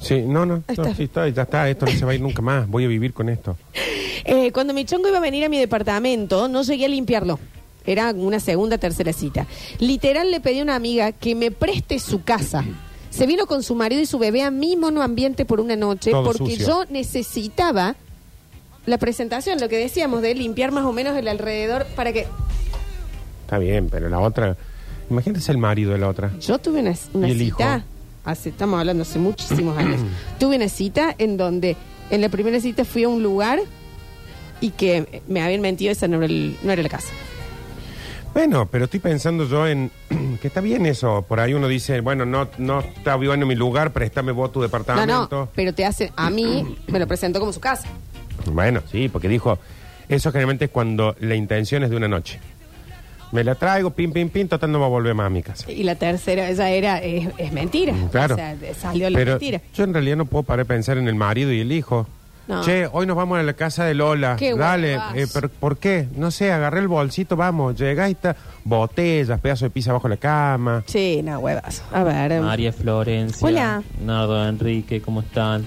Sí, 0.00 0.22
no, 0.22 0.44
no, 0.44 0.62
Ahí 0.66 0.76
no, 0.76 0.84
está. 0.84 0.94
sí, 0.94 1.04
está, 1.04 1.28
ya 1.28 1.42
está, 1.42 1.68
esto 1.68 1.86
no 1.86 1.92
se 1.92 2.04
va 2.04 2.12
a 2.12 2.14
ir 2.14 2.20
nunca 2.20 2.42
más, 2.42 2.68
voy 2.68 2.84
a 2.84 2.88
vivir 2.88 3.12
con 3.12 3.28
esto. 3.28 3.56
Eh, 4.28 4.50
cuando 4.50 4.74
mi 4.74 4.84
chongo 4.84 5.06
iba 5.06 5.18
a 5.18 5.20
venir 5.20 5.44
a 5.44 5.48
mi 5.48 5.56
departamento, 5.56 6.48
no 6.48 6.62
llegué 6.62 6.86
a 6.86 6.88
limpiarlo. 6.88 7.38
Era 7.84 8.10
una 8.10 8.40
segunda, 8.40 8.76
tercera 8.76 9.12
cita. 9.12 9.46
Literal 9.78 10.32
le 10.32 10.40
pedí 10.40 10.58
a 10.58 10.62
una 10.64 10.74
amiga 10.74 11.12
que 11.12 11.36
me 11.36 11.52
preste 11.52 12.00
su 12.00 12.24
casa. 12.24 12.64
Se 13.10 13.26
vino 13.28 13.46
con 13.46 13.62
su 13.62 13.76
marido 13.76 14.02
y 14.02 14.06
su 14.06 14.18
bebé 14.18 14.42
a 14.42 14.50
mi 14.50 14.74
monoambiente 14.74 15.44
por 15.44 15.60
una 15.60 15.76
noche 15.76 16.10
Todo 16.10 16.24
porque 16.24 16.56
sucio. 16.56 16.66
yo 16.66 16.84
necesitaba 16.90 17.94
la 18.86 18.98
presentación, 18.98 19.60
lo 19.60 19.68
que 19.68 19.76
decíamos 19.78 20.22
de 20.22 20.34
limpiar 20.34 20.72
más 20.72 20.84
o 20.86 20.92
menos 20.92 21.16
el 21.16 21.28
alrededor 21.28 21.86
para 21.94 22.12
que... 22.12 22.26
Está 23.46 23.58
bien, 23.58 23.88
pero 23.88 24.08
la 24.08 24.18
otra... 24.18 24.56
Imagínate 25.08 25.52
el 25.52 25.58
marido 25.58 25.92
de 25.92 25.98
la 25.98 26.08
otra. 26.08 26.32
Yo 26.40 26.58
tuve 26.58 26.80
una, 26.80 26.92
una 27.12 27.28
¿Y 27.28 27.30
el 27.30 27.38
cita, 27.38 27.76
hijo? 27.76 27.84
hace, 28.24 28.48
estamos 28.48 28.80
hablando 28.80 29.02
hace 29.02 29.20
muchísimos 29.20 29.78
años, 29.78 30.00
tuve 30.40 30.56
una 30.56 30.68
cita 30.68 31.14
en 31.16 31.36
donde 31.36 31.76
en 32.10 32.20
la 32.20 32.28
primera 32.28 32.60
cita 32.60 32.84
fui 32.84 33.04
a 33.04 33.08
un 33.08 33.22
lugar 33.22 33.60
y 34.60 34.70
que 34.70 35.22
me 35.28 35.40
habían 35.42 35.60
mentido, 35.60 35.92
esa 35.92 36.08
no 36.08 36.16
era, 36.16 36.26
el- 36.26 36.56
no 36.64 36.72
era 36.72 36.82
la 36.82 36.88
casa. 36.88 37.06
Bueno, 38.34 38.66
pero 38.68 38.84
estoy 38.86 38.98
pensando 39.00 39.46
yo 39.46 39.66
en 39.68 39.90
que 40.42 40.48
está 40.48 40.60
bien 40.60 40.84
eso. 40.86 41.24
Por 41.26 41.38
ahí 41.38 41.54
uno 41.54 41.68
dice, 41.68 42.00
bueno, 42.00 42.26
no, 42.26 42.48
no 42.58 42.80
está 42.80 43.14
bueno 43.14 43.34
en 43.34 43.46
mi 43.48 43.54
lugar, 43.54 43.92
préstame 43.92 44.32
vos 44.32 44.50
tu 44.50 44.58
No, 44.58 44.64
departamento. 44.64 45.28
no, 45.30 45.48
pero 45.54 45.72
te 45.72 45.84
hace, 45.86 46.12
a 46.16 46.30
mí 46.30 46.76
me 46.88 46.98
lo 46.98 47.06
presentó 47.06 47.38
como 47.38 47.52
su 47.52 47.60
casa. 47.60 47.86
Bueno, 48.50 48.82
sí, 48.90 49.08
porque 49.08 49.28
dijo, 49.28 49.58
eso 50.08 50.30
generalmente 50.32 50.64
es 50.66 50.70
cuando 50.72 51.14
la 51.20 51.36
intención 51.36 51.84
es 51.84 51.90
de 51.90 51.96
una 51.96 52.08
noche. 52.08 52.40
Me 53.32 53.42
la 53.44 53.54
traigo, 53.54 53.90
pim, 53.90 54.12
pim, 54.12 54.28
pim, 54.28 54.46
total 54.48 54.70
no 54.72 54.80
va 54.80 54.86
a 54.86 54.88
volver 54.88 55.14
más 55.14 55.26
a 55.26 55.30
mi 55.30 55.42
casa. 55.42 55.70
Y 55.70 55.82
la 55.82 55.96
tercera, 55.96 56.48
esa 56.48 56.70
era, 56.70 56.98
es, 56.98 57.28
es 57.38 57.52
mentira. 57.52 57.92
Mm, 57.92 58.08
Claro. 58.08 58.34
O 58.34 58.38
sea, 58.38 58.56
salió 58.78 59.10
la 59.10 59.18
Pero 59.18 59.32
mentira. 59.32 59.60
yo 59.74 59.84
en 59.84 59.92
realidad 59.92 60.16
no 60.16 60.26
puedo 60.26 60.44
parar 60.44 60.64
de 60.66 60.68
pensar 60.74 60.96
en 60.98 61.08
el 61.08 61.14
marido 61.16 61.52
y 61.52 61.60
el 61.60 61.72
hijo. 61.72 62.06
No. 62.46 62.62
Che, 62.62 62.86
hoy 62.92 63.06
nos 63.06 63.16
vamos 63.16 63.38
a 63.38 63.42
la 63.42 63.54
casa 63.54 63.84
de 63.84 63.94
Lola. 63.94 64.36
Qué 64.36 64.54
Dale, 64.54 64.94
eh, 65.16 65.26
pero 65.34 65.48
¿por 65.48 65.78
qué? 65.78 66.06
No 66.14 66.30
sé, 66.30 66.52
agarré 66.52 66.78
el 66.78 66.86
bolsito, 66.86 67.34
vamos, 67.34 67.74
llega 67.76 68.08
y 68.08 68.12
está 68.12 68.36
botellas, 68.62 69.40
pedazos 69.40 69.62
de 69.66 69.70
pizza 69.70 69.92
bajo 69.92 70.08
la 70.08 70.16
cama. 70.16 70.84
Sí, 70.86 71.22
no, 71.24 71.40
huevas. 71.40 71.82
A 71.92 72.04
ver. 72.04 72.40
María 72.40 72.72
Florencia. 72.72 73.44
Hola. 73.44 73.82
Nardo 74.04 74.46
Enrique, 74.48 75.00
¿cómo 75.00 75.22
están? 75.22 75.66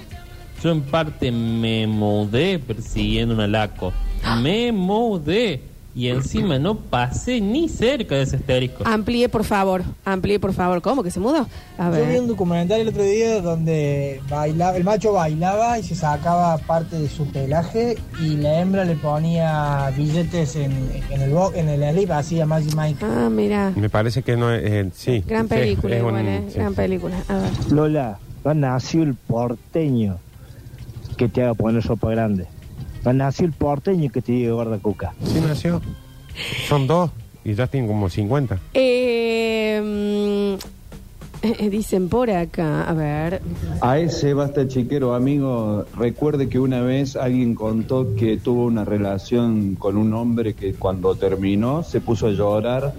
Yo 0.64 0.72
en 0.72 0.82
parte 0.84 1.32
me 1.34 1.86
mudé 1.88 2.60
persiguiendo 2.60 3.34
un 3.36 3.42
alaco. 3.42 3.92
Me 4.42 4.72
mudé. 4.72 5.62
Y 5.96 6.08
encima 6.10 6.60
no 6.60 6.76
pasé 6.76 7.42
ni 7.42 7.68
cerca 7.68 8.16
de 8.16 8.22
ese 8.22 8.36
asterisco. 8.38 8.84
Amplíe, 8.86 9.28
por 9.28 9.44
favor. 9.44 9.84
Amplíe, 10.06 10.40
por 10.40 10.54
favor. 10.54 10.82
¿Cómo 10.84 11.02
que 11.04 11.10
se 11.12 11.20
mudó? 11.20 11.48
A 11.80 11.90
Yo 11.92 12.06
vi 12.06 12.18
un 12.18 12.28
documental 12.28 12.80
el 12.80 12.88
otro 12.90 13.04
día 13.04 13.42
donde 13.42 14.22
bailaba, 14.30 14.78
el 14.78 14.84
macho 14.84 15.14
bailaba 15.14 15.80
y 15.80 15.84
se 15.84 15.96
sacaba 15.96 16.58
parte 16.60 16.98
de 17.00 17.10
su 17.10 17.26
pelaje 17.32 17.98
y 18.22 18.38
la 18.38 18.62
hembra 18.62 18.86
le 18.86 18.96
ponía 18.96 19.92
billetes 19.98 20.56
en, 20.56 20.72
en 21.10 21.22
el 21.22 21.32
bo- 21.32 21.54
en 21.56 21.68
el 21.68 21.82
slip, 21.94 22.12
así 22.12 22.40
a 22.40 22.46
Magic 22.46 22.76
Mike. 22.76 23.04
Ah, 23.06 23.28
mira. 23.32 23.74
Me 23.76 23.90
parece 23.90 24.22
que 24.22 24.38
no 24.38 24.54
es. 24.54 24.62
eh, 24.64 24.90
sí. 24.94 25.24
Gran 25.28 25.50
sí, 25.50 25.56
película, 25.56 25.96
es 25.96 26.04
un- 26.04 26.10
igual, 26.10 26.28
¿eh? 26.28 26.44
sí, 26.50 26.54
Gran 26.60 26.70
sí. 26.70 26.76
película. 26.76 27.18
A 27.28 27.34
ver. 27.40 27.72
Lola, 27.72 28.20
va 28.46 28.54
nació 28.54 29.02
el 29.04 29.16
porteño 29.16 30.18
que 31.18 31.28
te 31.28 31.42
haga 31.44 31.56
poner 31.56 31.82
sopa 31.84 32.12
grande. 32.12 32.46
Nació 33.06 33.46
el 33.46 33.54
porteño 33.54 34.12
que 34.12 34.22
te 34.22 34.32
diga 34.34 34.54
gorda 34.54 34.78
cuca. 34.78 35.14
Sí, 35.24 35.40
nació. 35.42 35.82
Son 36.68 36.88
dos 36.88 37.12
y 37.44 37.54
ya 37.54 37.68
tienen 37.68 37.90
como 37.90 38.10
50. 38.10 38.60
Eh, 38.74 39.82
mm, 39.82 40.80
eh, 41.42 41.70
dicen 41.72 42.10
por 42.10 42.30
acá, 42.30 42.84
a 42.84 42.94
ver. 42.94 43.42
A 43.82 44.00
ese 44.00 44.34
basta 44.34 44.68
chiquero 44.68 45.16
amigo, 45.16 45.86
recuerde 45.98 46.50
que 46.50 46.60
una 46.60 46.82
vez 46.82 47.16
alguien 47.16 47.56
contó 47.56 48.16
que 48.16 48.38
tuvo 48.38 48.66
una 48.66 48.86
relación 48.86 49.76
con 49.76 49.98
un 49.98 50.14
hombre 50.14 50.54
que 50.54 50.74
cuando 50.74 51.16
terminó 51.16 51.84
se 51.84 52.02
puso 52.02 52.28
a 52.28 52.32
llorar 52.32 52.94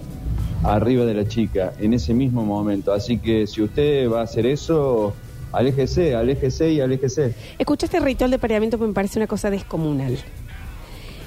arriba 0.63 1.05
de 1.05 1.13
la 1.13 1.27
chica 1.27 1.73
en 1.79 1.93
ese 1.93 2.13
mismo 2.13 2.43
momento. 2.45 2.93
Así 2.93 3.17
que 3.19 3.47
si 3.47 3.61
usted 3.61 4.09
va 4.09 4.21
a 4.21 4.23
hacer 4.23 4.45
eso, 4.45 5.13
aléjese, 5.51 6.15
aléjese 6.15 6.71
y 6.71 6.81
aléjese. 6.81 7.33
Escuchaste 7.57 7.97
el 7.97 8.03
ritual 8.03 8.31
de 8.31 8.39
pareamiento 8.39 8.77
que 8.77 8.85
me 8.85 8.93
parece 8.93 9.19
una 9.19 9.27
cosa 9.27 9.49
descomunal. 9.49 10.17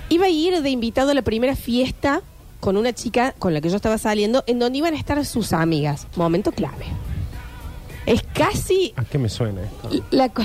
Iba 0.08 0.26
a 0.26 0.30
ir 0.30 0.62
de 0.62 0.70
invitado 0.70 1.10
a 1.10 1.14
la 1.14 1.22
primera 1.22 1.56
fiesta 1.56 2.22
con 2.60 2.76
una 2.76 2.92
chica 2.92 3.34
con 3.38 3.52
la 3.52 3.60
que 3.60 3.68
yo 3.68 3.76
estaba 3.76 3.98
saliendo, 3.98 4.42
en 4.46 4.58
donde 4.58 4.78
iban 4.78 4.94
a 4.94 4.96
estar 4.96 5.22
sus 5.26 5.52
amigas. 5.52 6.06
Momento 6.16 6.52
clave. 6.52 6.86
Es 8.06 8.22
casi 8.34 8.92
¿A 8.96 9.04
qué 9.04 9.16
me 9.18 9.28
suena 9.30 9.62
esto? 9.62 9.88
la, 10.10 10.28
co- 10.28 10.42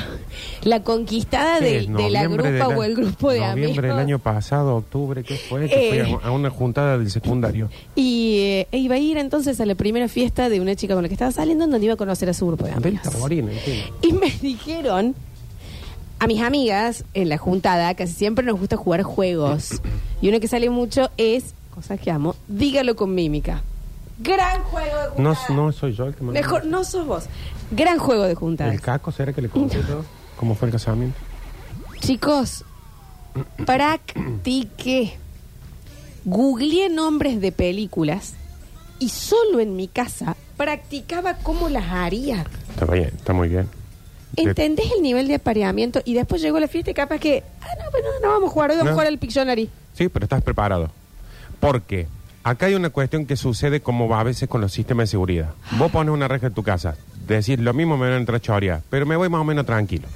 la 0.64 0.82
conquistada 0.82 1.60
¿Qué 1.60 1.66
de, 1.66 1.82
la 1.84 1.90
Noviembre 2.24 2.52
grupa 2.58 2.68
o 2.78 2.84
el 2.84 2.96
grupo 2.96 3.32
de 3.32 3.44
amigos. 3.44 3.56
Noviembre 3.58 3.88
del 3.90 3.98
año 4.00 4.20
pasado, 4.20 4.78
octubre, 4.78 5.24
¿qué 5.24 5.36
fue? 5.36 5.68
Que 5.68 5.90
Eh. 6.02 6.06
fui 6.06 6.18
a- 6.24 6.28
a 6.28 6.32
una 6.32 6.50
juntada 6.50 6.98
del 6.98 7.12
secundario. 7.12 7.70
Y 7.96 8.38
eh, 8.40 8.68
iba 8.72 8.96
a 8.96 9.00
ir 9.00 9.18
entonces 9.18 9.60
a 9.60 9.66
la 9.66 9.76
primera 9.76 10.08
fiesta 10.08 10.48
de 10.48 10.62
una 10.62 10.76
chica 10.76 10.94
con 10.94 11.04
la 11.04 11.10
que 11.10 11.16
estaba 11.16 11.32
saliendo, 11.32 11.66
en 11.66 11.72
donde 11.72 11.84
iba 11.86 11.96
a 11.96 11.98
conocer 11.98 12.30
a 12.30 12.34
su 12.34 12.48
grupo 12.48 12.66
de 12.66 12.72
taborín, 13.04 13.50
entiendo. 13.50 13.94
Y 14.02 14.14
me 14.14 14.30
dijeron, 14.42 15.16
a 16.20 16.28
mis 16.28 16.42
amigas 16.42 17.04
en 17.14 17.28
la 17.30 17.38
juntada, 17.38 17.94
casi 17.96 18.14
siempre 18.14 18.46
nos 18.46 18.58
gusta 18.60 18.78
jugar 18.78 19.04
juegos. 19.04 19.82
Y 20.22 20.30
uno 20.30 20.40
que 20.40 20.48
sale 20.48 20.70
mucho 20.70 21.10
es, 21.18 21.54
cosas 21.76 22.00
que 22.00 22.10
amo, 22.12 22.36
dígalo 22.48 22.96
con 22.96 23.14
mímica. 23.14 23.64
Gran 24.20 24.62
juego 24.64 24.98
de 25.16 25.22
No, 25.22 25.34
juntada. 25.36 25.56
no 25.56 25.72
soy 25.72 25.94
yo 25.94 26.06
el 26.06 26.14
que 26.16 26.24
me 26.24 26.32
Mejor, 26.34 26.66
no 26.66 26.84
sos 26.84 27.06
vos. 27.08 27.26
Gran 27.72 27.98
juego 28.00 28.24
de 28.24 28.36
juntada. 28.36 28.72
¿El 28.74 28.82
caco 28.82 29.12
será 29.12 29.32
que 29.34 29.42
le 29.42 29.50
conté 29.50 29.80
todo? 29.80 30.04
¿Cómo 30.38 30.56
fue 30.56 30.68
el 30.68 30.74
casamiento? 30.74 31.18
Chicos, 32.00 32.64
practique. 33.66 35.18
Googleé 36.26 36.90
nombres 36.90 37.40
de 37.40 37.52
películas 37.52 38.34
y 39.00 39.10
solo 39.10 39.60
en 39.62 39.76
mi 39.76 39.88
casa 39.88 40.36
practicaba 40.58 41.36
cómo 41.36 41.70
las 41.70 41.86
haría. 41.92 42.46
Está 42.72 42.86
bien, 42.86 43.12
está 43.16 43.32
muy 43.34 43.48
bien. 43.48 43.68
¿Entendés 44.36 44.92
el 44.96 45.02
nivel 45.02 45.28
de 45.28 45.36
apareamiento? 45.36 46.02
Y 46.06 46.14
después 46.14 46.42
llegó 46.42 46.60
la 46.60 46.68
fiesta 46.68 46.92
y 46.92 46.94
capaz 46.94 47.20
que, 47.20 47.44
ah, 47.62 47.68
no, 47.84 47.90
bueno, 47.92 48.08
no 48.22 48.30
vamos 48.30 48.50
a 48.50 48.54
jugar, 48.54 48.70
hoy 48.72 48.78
vamos 48.78 48.86
No. 48.86 48.92
a 48.92 48.94
jugar 48.96 49.08
al 49.08 49.18
Pictionary. 49.18 49.70
Sí, 49.94 50.08
pero 50.10 50.26
estás 50.26 50.42
preparado. 50.44 50.92
Porque 51.60 52.08
acá 52.50 52.66
hay 52.66 52.76
una 52.76 52.90
cuestión 52.90 53.26
que 53.26 53.36
sucede 53.36 53.82
como 53.82 54.08
va 54.08 54.20
a 54.20 54.24
veces 54.24 54.50
con 54.50 54.62
los 54.62 54.72
sistemas 54.72 55.04
de 55.04 55.12
seguridad. 55.12 55.54
Vos 55.78 55.92
pones 55.92 56.14
una 56.14 56.28
reja 56.28 56.48
en 56.48 56.54
tu 56.54 56.64
casa, 56.64 56.96
decís 57.28 57.60
lo 57.60 57.74
mismo 57.74 57.98
me 57.98 58.08
van 58.08 58.14
a 58.14 58.18
entrar 58.18 58.42
choría, 58.42 58.82
pero 58.90 59.06
me 59.06 59.16
voy 59.16 59.30
más 59.30 59.42
o 59.42 59.44
menos 59.44 59.66
tranquilo. 59.66 60.08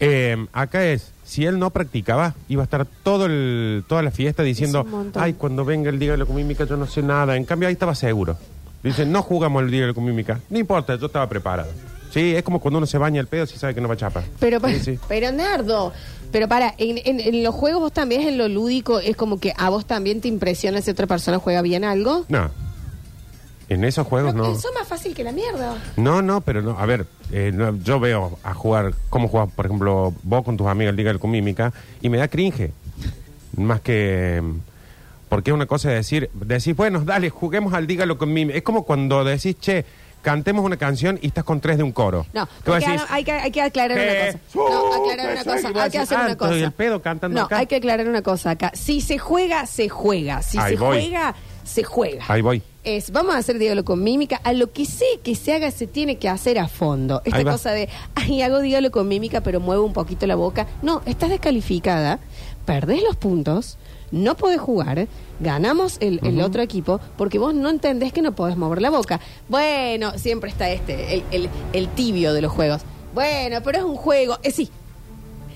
Eh, 0.00 0.46
acá 0.52 0.84
es, 0.84 1.12
si 1.24 1.46
él 1.46 1.58
no 1.58 1.70
practicaba, 1.70 2.34
iba 2.48 2.62
a 2.62 2.64
estar 2.64 2.86
todo 3.02 3.26
el, 3.26 3.84
toda 3.88 4.02
la 4.02 4.10
fiesta 4.10 4.42
diciendo, 4.42 4.86
ay, 5.14 5.34
cuando 5.34 5.64
venga 5.64 5.90
el 5.90 5.98
dígalo 5.98 6.26
con 6.26 6.36
mímica 6.36 6.64
yo 6.64 6.76
no 6.76 6.86
sé 6.86 7.02
nada. 7.02 7.36
En 7.36 7.44
cambio 7.44 7.68
ahí 7.68 7.72
estaba 7.72 7.94
seguro. 7.94 8.36
Dice, 8.82 9.06
no 9.06 9.22
jugamos 9.22 9.62
el 9.62 9.70
dígalo 9.70 9.94
con 9.94 10.04
mímica. 10.04 10.40
No 10.50 10.58
importa, 10.58 10.96
yo 10.96 11.06
estaba 11.06 11.28
preparado. 11.28 11.70
Sí, 12.14 12.34
es 12.36 12.42
como 12.44 12.60
cuando 12.60 12.78
uno 12.78 12.86
se 12.86 12.96
baña 12.96 13.20
el 13.20 13.26
pedo 13.26 13.44
si 13.44 13.58
sabe 13.58 13.74
que 13.74 13.80
no 13.80 13.88
va 13.88 13.94
a 13.94 13.96
chapar. 13.98 14.22
Pero, 14.38 14.60
pa- 14.60 14.70
Sí, 14.70 14.78
sí. 14.80 14.98
pero 15.08 15.32
Nardo, 15.32 15.92
pero 16.32 16.48
para, 16.48 16.72
en, 16.78 16.98
en- 17.04 17.20
en 17.20 17.42
los 17.42 17.54
juegos 17.54 17.80
vos 17.82 17.92
también, 17.92 18.22
en 18.22 18.38
lo 18.38 18.48
lúdico, 18.48 19.00
es 19.00 19.16
como 19.16 19.38
que 19.40 19.52
a 19.56 19.68
vos 19.68 19.84
también 19.84 20.20
te 20.20 20.28
impresiona 20.28 20.80
si 20.80 20.90
otra 20.92 21.06
persona 21.08 21.38
juega 21.38 21.60
bien 21.60 21.84
algo. 21.84 22.24
No. 22.28 22.50
En 23.68 23.82
esos 23.82 24.06
juegos 24.06 24.34
no. 24.34 24.44
Eso 24.52 24.68
es 24.68 24.74
más 24.78 24.86
fácil 24.86 25.14
que 25.14 25.24
la 25.24 25.32
mierda. 25.32 25.76
No, 25.96 26.20
no, 26.22 26.40
pero 26.42 26.60
no. 26.62 26.78
A 26.78 26.84
ver, 26.86 27.06
eh, 27.32 27.50
no, 27.52 27.76
yo 27.82 27.98
veo 27.98 28.38
a 28.44 28.52
jugar, 28.54 28.94
cómo 29.08 29.26
juegas, 29.28 29.50
por 29.52 29.66
ejemplo, 29.66 30.12
vos 30.22 30.44
con 30.44 30.56
tus 30.56 30.66
amigos 30.66 30.94
Dígalo 30.94 31.18
con 31.18 31.30
Mímica, 31.30 31.72
y 32.02 32.08
me 32.10 32.18
da 32.18 32.28
cringe. 32.28 32.72
Más 33.56 33.80
que. 33.80 34.40
mm, 34.42 34.58
Porque 35.30 35.50
es 35.50 35.54
una 35.54 35.66
cosa 35.66 35.88
de 35.88 35.96
decir, 35.96 36.30
decir, 36.34 36.74
bueno, 36.76 37.00
dale, 37.04 37.30
juguemos 37.30 37.72
al 37.72 37.86
Dígalo 37.86 38.18
con 38.18 38.32
Mímica. 38.32 38.56
Es 38.58 38.62
como 38.64 38.84
cuando 38.84 39.24
decís, 39.24 39.56
che, 39.58 39.84
cantemos 40.24 40.64
una 40.64 40.76
canción 40.76 41.18
y 41.22 41.28
estás 41.28 41.44
con 41.44 41.60
tres 41.60 41.76
de 41.76 41.84
un 41.84 41.92
coro. 41.92 42.26
No, 42.32 42.46
Tú 42.46 42.52
porque 42.72 42.84
hay, 43.10 43.22
que, 43.22 43.30
hay 43.32 43.50
que 43.52 43.62
aclarar 43.62 43.96
una 43.96 44.32
cosa. 44.32 44.38
No, 44.54 44.94
aclarar 44.94 45.32
una 45.32 45.44
cosa. 45.44 45.82
Hay 45.84 45.90
que 45.90 45.98
hacer 45.98 46.18
una 46.18 46.36
cosa. 46.36 46.50
estoy 46.50 46.62
el 46.64 46.72
pedo 46.72 47.00
cantando 47.02 47.38
No, 47.38 47.46
acá. 47.46 47.58
hay 47.58 47.66
que 47.66 47.76
aclarar 47.76 48.08
una 48.08 48.22
cosa 48.22 48.50
acá. 48.50 48.72
Si 48.74 49.00
se 49.00 49.18
juega, 49.18 49.66
se 49.66 49.88
juega. 49.88 50.42
Si 50.42 50.58
Ahí 50.58 50.72
se 50.74 50.80
voy. 50.80 50.98
juega, 51.02 51.34
se 51.62 51.84
juega. 51.84 52.24
Ahí 52.26 52.40
voy. 52.42 52.62
Es, 52.82 53.12
vamos 53.12 53.34
a 53.34 53.38
hacer 53.38 53.58
dígalo 53.58 53.84
con 53.84 54.02
mímica. 54.02 54.40
A 54.44 54.52
lo 54.52 54.72
que 54.72 54.84
sé 54.86 55.04
que 55.22 55.34
se 55.34 55.52
haga, 55.54 55.70
se 55.70 55.86
tiene 55.86 56.18
que 56.18 56.28
hacer 56.28 56.58
a 56.58 56.68
fondo. 56.68 57.22
Esta 57.24 57.38
Ahí 57.38 57.44
va. 57.44 57.52
cosa 57.52 57.70
de, 57.70 57.88
ay, 58.14 58.42
hago 58.42 58.60
dígalo 58.60 58.90
con 58.90 59.06
mímica, 59.06 59.42
pero 59.42 59.60
muevo 59.60 59.84
un 59.84 59.92
poquito 59.92 60.26
la 60.26 60.34
boca. 60.34 60.66
No, 60.82 61.00
estás 61.06 61.30
descalificada, 61.30 62.18
perdés 62.66 63.02
los 63.02 63.16
puntos, 63.16 63.78
no 64.14 64.36
podés 64.36 64.60
jugar, 64.60 65.06
ganamos 65.40 65.96
el, 66.00 66.20
el 66.22 66.40
otro 66.40 66.62
equipo, 66.62 67.00
porque 67.16 67.38
vos 67.38 67.52
no 67.54 67.68
entendés 67.68 68.12
que 68.12 68.22
no 68.22 68.34
podés 68.34 68.56
mover 68.56 68.80
la 68.80 68.90
boca. 68.90 69.20
Bueno, 69.48 70.12
siempre 70.18 70.50
está 70.50 70.70
este, 70.70 71.14
el, 71.14 71.24
el- 71.30 71.50
el 71.72 71.88
tibio 71.88 72.32
de 72.32 72.40
los 72.42 72.52
juegos. 72.52 72.82
Bueno, 73.14 73.58
pero 73.64 73.78
es 73.78 73.84
un 73.84 73.96
juego. 73.96 74.38
Eh, 74.42 74.50
sí. 74.50 74.70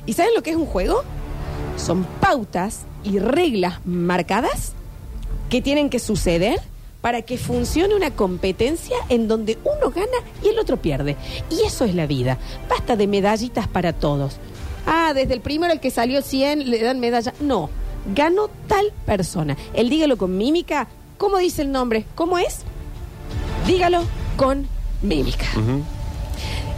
¿Y 0.06 0.12
saben 0.12 0.34
lo 0.34 0.42
que 0.42 0.50
es 0.50 0.56
un 0.56 0.66
juego? 0.66 1.02
Son 1.76 2.04
pautas 2.20 2.82
y 3.04 3.18
reglas 3.18 3.80
marcadas 3.84 4.72
que 5.50 5.62
tienen 5.62 5.90
que 5.90 5.98
suceder 5.98 6.60
para 7.00 7.22
que 7.22 7.38
funcione 7.38 7.94
una 7.94 8.10
competencia 8.10 8.96
en 9.08 9.28
donde 9.28 9.56
uno 9.64 9.90
gana 9.94 10.18
y 10.42 10.48
el 10.48 10.58
otro 10.58 10.76
pierde. 10.78 11.16
Y 11.50 11.62
eso 11.66 11.84
es 11.84 11.94
la 11.94 12.06
vida. 12.06 12.38
Basta 12.68 12.96
de 12.96 13.06
medallitas 13.06 13.68
para 13.68 13.92
todos. 13.92 14.36
Ah, 14.86 15.12
desde 15.14 15.34
el 15.34 15.40
primero 15.40 15.72
al 15.72 15.80
que 15.80 15.90
salió 15.90 16.22
100 16.22 16.70
le 16.70 16.82
dan 16.82 16.98
medalla. 17.00 17.32
No, 17.40 17.70
ganó 18.14 18.48
tal 18.66 18.92
persona. 19.06 19.56
El 19.74 19.90
dígalo 19.90 20.16
con 20.16 20.36
mímica. 20.36 20.88
¿Cómo 21.16 21.38
dice 21.38 21.62
el 21.62 21.72
nombre? 21.72 22.04
¿Cómo 22.14 22.38
es? 22.38 22.60
Dígalo 23.66 24.02
con 24.36 24.68
mímica. 25.02 25.46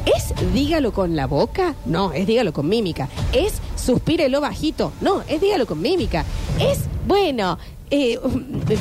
¿Es 0.07 0.35
dígalo 0.53 0.93
con 0.93 1.15
la 1.15 1.27
boca? 1.27 1.75
No, 1.85 2.13
es 2.13 2.27
dígalo 2.27 2.53
con 2.53 2.69
mímica. 2.69 3.09
¿Es 3.33 3.61
suspírelo 3.77 4.41
bajito? 4.41 4.93
No, 5.01 5.23
es 5.29 5.41
dígalo 5.41 5.67
con 5.67 5.81
mímica. 5.81 6.25
¿Es, 6.59 6.87
bueno, 7.07 7.59
eh, 7.91 8.19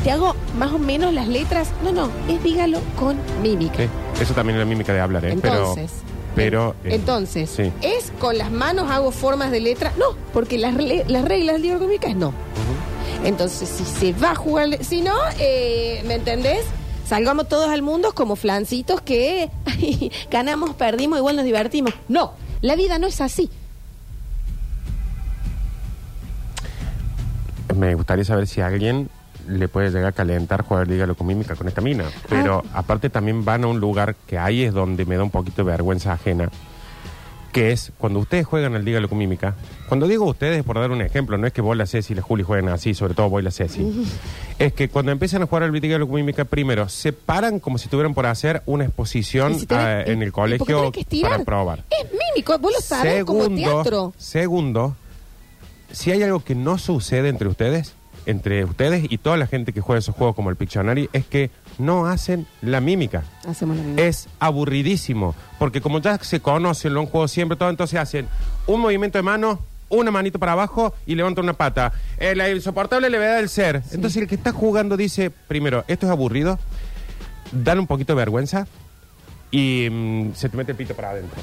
te 0.03 0.11
hago 0.11 0.35
más 0.57 0.71
o 0.71 0.79
menos 0.79 1.13
las 1.13 1.27
letras? 1.27 1.71
No, 1.83 1.91
no, 1.91 2.09
es 2.29 2.41
dígalo 2.41 2.79
con 2.97 3.17
mímica. 3.41 3.77
Sí, 3.77 3.89
eso 4.21 4.33
también 4.33 4.57
es 4.57 4.59
la 4.61 4.65
mímica 4.65 4.93
de 4.93 5.01
hablar, 5.01 5.25
¿eh? 5.25 5.33
Entonces, 5.33 5.91
pero. 5.91 6.18
Pero 6.39 6.75
eh, 6.85 6.95
entonces, 6.95 7.49
sí. 7.49 7.71
¿es 7.81 8.11
con 8.19 8.37
las 8.37 8.49
manos 8.49 8.89
hago 8.89 9.11
formas 9.11 9.51
de 9.51 9.59
letra? 9.59 9.91
No, 9.97 10.15
porque 10.33 10.57
las, 10.57 10.73
las 10.73 11.25
reglas 11.25 11.61
del 11.61 11.79
mímica 11.79 12.07
es 12.07 12.15
no. 12.15 12.33
Entonces, 13.25 13.67
si 13.67 13.83
se 13.83 14.13
va 14.13 14.31
a 14.31 14.35
jugar, 14.35 14.83
si 14.83 15.01
no, 15.01 15.15
eh, 15.37 16.01
¿me 16.05 16.15
entendés? 16.15 16.65
Salgamos 17.05 17.49
todos 17.49 17.69
al 17.69 17.81
mundo 17.81 18.13
como 18.13 18.37
flancitos 18.37 19.01
que 19.01 19.49
ay, 19.65 20.11
ganamos, 20.31 20.75
perdimos, 20.75 21.19
igual 21.19 21.35
nos 21.35 21.43
divertimos. 21.45 21.93
No, 22.07 22.33
la 22.61 22.75
vida 22.75 22.99
no 22.99 23.07
es 23.07 23.19
así. 23.19 23.49
Me 27.75 27.95
gustaría 27.95 28.23
saber 28.23 28.47
si 28.47 28.61
alguien 28.61 29.09
le 29.49 29.67
puede 29.67 29.89
llegar 29.89 30.07
a 30.09 30.11
calentar 30.11 30.63
jugar 30.63 30.87
Dígalo 30.87 31.15
con 31.15 31.27
mímica 31.27 31.55
con 31.55 31.67
esta 31.67 31.81
mina. 31.81 32.05
Pero 32.29 32.63
aparte 32.73 33.09
también 33.09 33.43
van 33.43 33.63
a 33.63 33.67
un 33.67 33.79
lugar 33.79 34.15
que 34.27 34.37
ahí 34.37 34.63
es 34.63 34.73
donde 34.73 35.05
me 35.05 35.17
da 35.17 35.23
un 35.23 35.31
poquito 35.31 35.63
de 35.63 35.71
vergüenza 35.71 36.13
ajena. 36.13 36.49
que 37.51 37.71
es 37.71 37.91
cuando 37.97 38.19
ustedes 38.19 38.45
juegan 38.45 38.75
al 38.75 38.85
Dígalo 38.85 39.09
con 39.09 39.17
Mímica. 39.17 39.55
Cuando 39.87 40.07
digo 40.07 40.25
ustedes, 40.25 40.63
por 40.63 40.77
dar 40.79 40.91
un 40.91 41.01
ejemplo, 41.01 41.35
no 41.35 41.47
es 41.47 41.51
que 41.51 41.61
vos, 41.61 41.75
la 41.75 41.87
Ceci 41.87 42.13
y 42.13 42.15
la 42.15 42.21
Juli 42.21 42.43
jueguen 42.43 42.69
así, 42.69 42.93
sobre 42.93 43.15
todo 43.15 43.27
vos 43.27 43.41
y 43.41 43.43
la 43.43 43.49
Ceci. 43.49 44.05
es 44.59 44.71
que 44.73 44.87
cuando 44.87 45.11
empiezan 45.11 45.41
a 45.41 45.47
jugar 45.47 45.63
al 45.63 45.71
Dígalo 45.81 46.05
con 46.07 46.17
Mímica, 46.17 46.45
primero 46.45 46.87
se 46.89 47.11
paran 47.11 47.59
como 47.59 47.79
si 47.79 47.85
estuvieran 47.85 48.13
por 48.13 48.27
hacer 48.27 48.61
una 48.67 48.85
exposición 48.85 49.53
Y 49.53 49.59
si 49.61 49.65
tenés- 49.65 49.79
ah, 49.79 50.01
en 50.03 50.21
el 50.21 50.31
porque 50.31 50.57
colegio 50.57 50.77
tenés 50.77 50.91
que 50.91 50.99
estirar. 51.01 51.31
para 51.31 51.43
probar. 51.43 51.83
Es 51.89 52.11
mímico, 52.11 52.55
vos 52.59 52.71
lo 52.71 52.81
sabés 52.81 53.25
como 53.25 53.49
teatro. 53.49 54.13
Segundo, 54.19 54.95
si 55.91 56.11
hay 56.11 56.21
algo 56.21 56.41
que 56.43 56.53
no 56.53 56.77
sucede 56.77 57.29
entre 57.29 57.47
ustedes, 57.47 57.95
entre 58.29 58.63
ustedes 58.63 59.05
y 59.09 59.17
toda 59.17 59.37
la 59.37 59.47
gente 59.47 59.73
que 59.73 59.81
juega 59.81 59.99
esos 59.99 60.15
juegos 60.15 60.35
como 60.35 60.49
el 60.49 60.55
Pictionary, 60.55 61.09
es 61.13 61.25
que 61.25 61.49
no 61.79 62.05
hacen 62.05 62.45
la 62.61 62.79
mímica. 62.79 63.23
Hacemos 63.47 63.77
la 63.77 63.83
misma. 63.83 64.01
Es 64.01 64.27
aburridísimo, 64.39 65.35
porque 65.57 65.81
como 65.81 65.99
ya 65.99 66.17
se 66.19 66.39
conocen, 66.39 66.93
lo 66.93 67.01
han 67.01 67.07
jugado 67.07 67.27
siempre, 67.27 67.57
todo, 67.57 67.69
entonces 67.69 67.99
hacen 67.99 68.27
un 68.67 68.81
movimiento 68.81 69.17
de 69.17 69.23
mano, 69.23 69.59
una 69.89 70.11
manito 70.11 70.37
para 70.37 70.51
abajo 70.51 70.93
y 71.07 71.15
levantan 71.15 71.45
una 71.45 71.53
pata. 71.53 71.91
Eh, 72.19 72.35
la 72.35 72.49
insoportable 72.51 73.09
levedad 73.09 73.37
del 73.37 73.49
ser. 73.49 73.81
Entonces 73.91 74.21
el 74.21 74.27
que 74.27 74.35
está 74.35 74.51
jugando 74.51 74.95
dice, 74.95 75.31
primero, 75.31 75.83
esto 75.87 76.05
es 76.05 76.11
aburrido, 76.11 76.59
dan 77.51 77.79
un 77.79 77.87
poquito 77.87 78.13
de 78.13 78.17
vergüenza 78.17 78.67
y 79.51 79.87
mm, 79.89 80.33
se 80.35 80.49
te 80.49 80.57
mete 80.57 80.73
el 80.73 80.77
pito 80.77 80.93
para 80.93 81.11
adentro. 81.11 81.41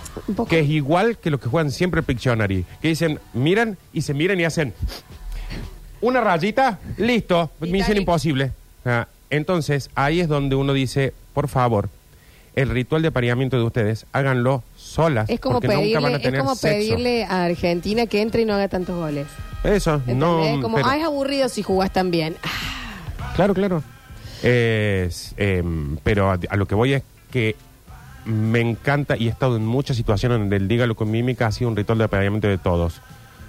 Que 0.48 0.60
es 0.60 0.68
igual 0.68 1.18
que 1.18 1.30
los 1.30 1.40
que 1.40 1.48
juegan 1.48 1.72
siempre 1.72 2.00
el 2.00 2.06
Pictionary, 2.06 2.64
que 2.80 2.88
dicen, 2.88 3.18
miran 3.34 3.76
y 3.92 4.02
se 4.02 4.14
miran 4.14 4.38
y 4.38 4.44
hacen 4.44 4.72
una 6.06 6.20
rayita, 6.20 6.78
listo, 6.96 7.50
misión 7.60 7.96
imposible. 7.96 8.52
Ah, 8.84 9.08
entonces, 9.30 9.90
ahí 9.94 10.20
es 10.20 10.28
donde 10.28 10.56
uno 10.56 10.72
dice, 10.72 11.12
por 11.34 11.48
favor, 11.48 11.88
el 12.54 12.70
ritual 12.70 13.02
de 13.02 13.08
apareamiento 13.08 13.56
de 13.58 13.64
ustedes, 13.64 14.06
háganlo 14.12 14.62
solas, 14.76 15.28
Es 15.28 15.40
como, 15.40 15.54
porque 15.60 15.68
nunca 15.68 16.00
van 16.00 16.12
pedirle, 16.12 16.38
a 16.38 16.52
es 16.52 16.58
sexo. 16.58 17.34
Argentina 17.34 18.06
que 18.06 18.22
entre 18.22 18.42
y 18.42 18.44
no 18.44 18.54
haga 18.54 18.68
tantos 18.68 18.96
goles. 18.96 19.26
Eso, 19.64 20.00
no, 20.06 20.40
como, 20.62 20.76
pero- 20.76 20.88
ah, 20.88 20.96
es 20.96 21.04
aburrido 21.04 21.48
si 21.48 21.62
jugás 21.62 21.92
tan 21.92 22.10
bien. 22.10 22.36
Ah, 22.42 23.32
claro, 23.34 23.52
claro. 23.54 23.82
Em, 24.42 25.96
pero 26.04 26.30
a, 26.30 26.38
a 26.48 26.56
lo 26.56 26.66
que 26.66 26.74
voy 26.74 26.94
es 26.94 27.02
que 27.30 27.56
me 28.24 28.60
encanta 28.60 29.16
y 29.16 29.26
he 29.26 29.30
estado 29.30 29.56
en 29.56 29.66
muchas 29.66 29.96
situaciones 29.96 30.38
donde 30.38 30.56
el 30.56 30.68
dígalo 30.68 30.94
con 30.94 31.10
mímica 31.10 31.46
ha 31.46 31.52
sido 31.52 31.70
un 31.70 31.76
ritual 31.76 31.98
de 31.98 32.04
apareamiento 32.04 32.48
de 32.48 32.58
todos, 32.58 33.00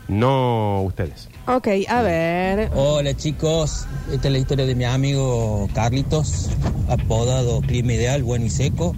no 0.07 0.81
ustedes. 0.83 1.29
Ok, 1.47 1.67
a 1.87 2.01
ver. 2.01 2.71
Hola 2.75 3.15
chicos, 3.15 3.85
esta 4.11 4.27
es 4.27 4.31
la 4.31 4.37
historia 4.39 4.65
de 4.65 4.75
mi 4.75 4.83
amigo 4.83 5.67
Carlitos, 5.73 6.49
apodado 6.89 7.61
Clima 7.61 7.93
Ideal, 7.93 8.23
bueno 8.23 8.45
y 8.45 8.49
seco. 8.49 8.95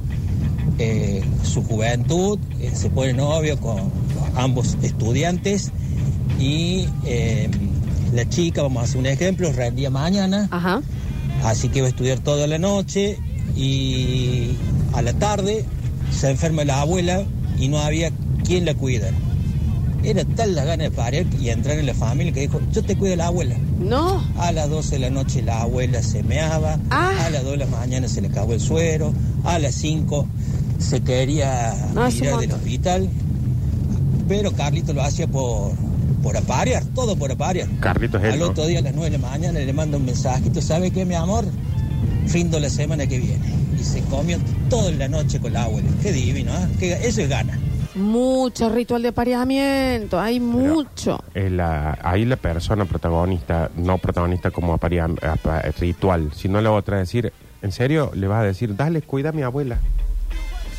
Eh, 0.77 1.21
su 1.43 1.63
juventud, 1.63 2.39
eh, 2.59 2.71
se 2.73 2.89
pone 2.89 3.13
novio 3.13 3.59
con 3.59 3.91
ambos 4.35 4.77
estudiantes 4.81 5.71
y 6.39 6.87
eh, 7.05 7.49
la 8.13 8.27
chica, 8.29 8.61
vamos 8.61 8.81
a 8.81 8.85
hacer 8.85 8.97
un 8.97 9.05
ejemplo, 9.07 9.51
rendía 9.51 9.89
mañana, 9.89 10.47
Ajá. 10.51 10.81
así 11.43 11.69
que 11.69 11.81
va 11.81 11.87
a 11.87 11.89
estudiar 11.89 12.19
toda 12.19 12.47
la 12.47 12.57
noche 12.57 13.17
y 13.57 14.51
a 14.93 15.01
la 15.01 15.13
tarde 15.13 15.65
se 16.11 16.29
enferma 16.29 16.63
la 16.63 16.81
abuela 16.81 17.23
y 17.59 17.67
no 17.67 17.79
había 17.79 18.11
quien 18.45 18.65
la 18.65 18.73
cuidara. 18.73 19.15
Era 20.03 20.23
tal 20.23 20.55
la 20.55 20.63
gana 20.63 20.83
de 20.85 20.91
parir 20.91 21.27
y 21.39 21.49
entrar 21.49 21.77
en 21.77 21.85
la 21.85 21.93
familia 21.93 22.31
que 22.31 22.41
dijo, 22.41 22.61
yo 22.71 22.81
te 22.83 22.95
cuido 22.95 23.15
a 23.15 23.17
la 23.17 23.27
abuela. 23.27 23.55
No. 23.79 24.23
A 24.37 24.51
las 24.51 24.69
12 24.69 24.91
de 24.95 24.99
la 24.99 25.09
noche 25.09 25.41
la 25.41 25.61
abuela 25.61 26.01
se 26.01 26.23
meaba, 26.23 26.79
Ah. 26.89 27.25
a 27.25 27.29
las 27.29 27.43
2 27.43 27.51
de 27.51 27.57
la 27.57 27.65
mañana 27.67 28.07
se 28.07 28.21
le 28.21 28.27
acabó 28.29 28.53
el 28.53 28.61
suero, 28.61 29.13
a 29.43 29.59
las 29.59 29.75
5 29.75 30.25
se 30.79 31.01
quería 31.01 31.73
No, 31.93 32.07
ir 32.09 32.21
del 32.37 32.51
hospital, 32.53 33.09
pero 34.27 34.51
Carlito 34.53 34.93
lo 34.93 35.01
hacía 35.01 35.27
por, 35.27 35.71
por 36.23 36.37
aparear, 36.37 36.83
todo 36.95 37.15
por 37.17 37.31
aparear. 37.31 37.67
Carlitos 37.79 38.21
es 38.21 38.27
él, 38.27 38.33
Al 38.33 38.39
¿no? 38.39 38.45
otro 38.47 38.65
día 38.67 38.79
a 38.79 38.83
las 38.83 38.93
9 38.95 39.09
de 39.11 39.17
la 39.17 39.29
mañana 39.29 39.59
le 39.59 39.73
manda 39.73 39.97
un 39.97 40.05
mensajito, 40.05 40.61
¿sabe 40.61 40.91
qué, 40.91 41.03
mi 41.05 41.15
amor? 41.15 41.45
Rindo 42.31 42.59
la 42.59 42.69
semana 42.69 43.05
que 43.07 43.19
viene. 43.19 43.49
Y 43.79 43.83
se 43.83 44.01
comió 44.03 44.37
toda 44.69 44.91
la 44.91 45.07
noche 45.07 45.39
con 45.39 45.51
la 45.53 45.63
abuela. 45.63 45.89
Qué 46.01 46.11
divino, 46.11 46.51
¿ah? 46.53 46.67
Qué- 46.79 46.93
Eso 47.05 47.21
es 47.21 47.29
gana. 47.29 47.57
Mucho 47.95 48.69
ritual 48.69 49.01
de 49.01 49.09
apareamiento, 49.09 50.19
hay 50.19 50.39
mucho. 50.39 51.23
Eh, 51.33 51.49
la- 51.49 51.97
ahí 52.03 52.23
la 52.25 52.35
persona 52.35 52.85
protagonista, 52.85 53.69
no 53.75 53.97
protagonista 53.97 54.51
como 54.51 54.73
aparia- 54.77 55.09
apa- 55.21 55.61
ritual, 55.79 56.31
sino 56.35 56.61
la 56.61 56.71
otra, 56.71 56.97
decir, 56.97 57.33
en 57.61 57.71
serio, 57.71 58.11
le 58.13 58.27
vas 58.27 58.41
a 58.41 58.43
decir, 58.43 58.75
dale, 58.75 59.01
cuida 59.01 59.29
a 59.29 59.31
mi 59.31 59.41
abuela. 59.41 59.79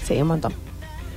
Sí, 0.04 0.20
un 0.22 0.28
montón. 0.28 0.52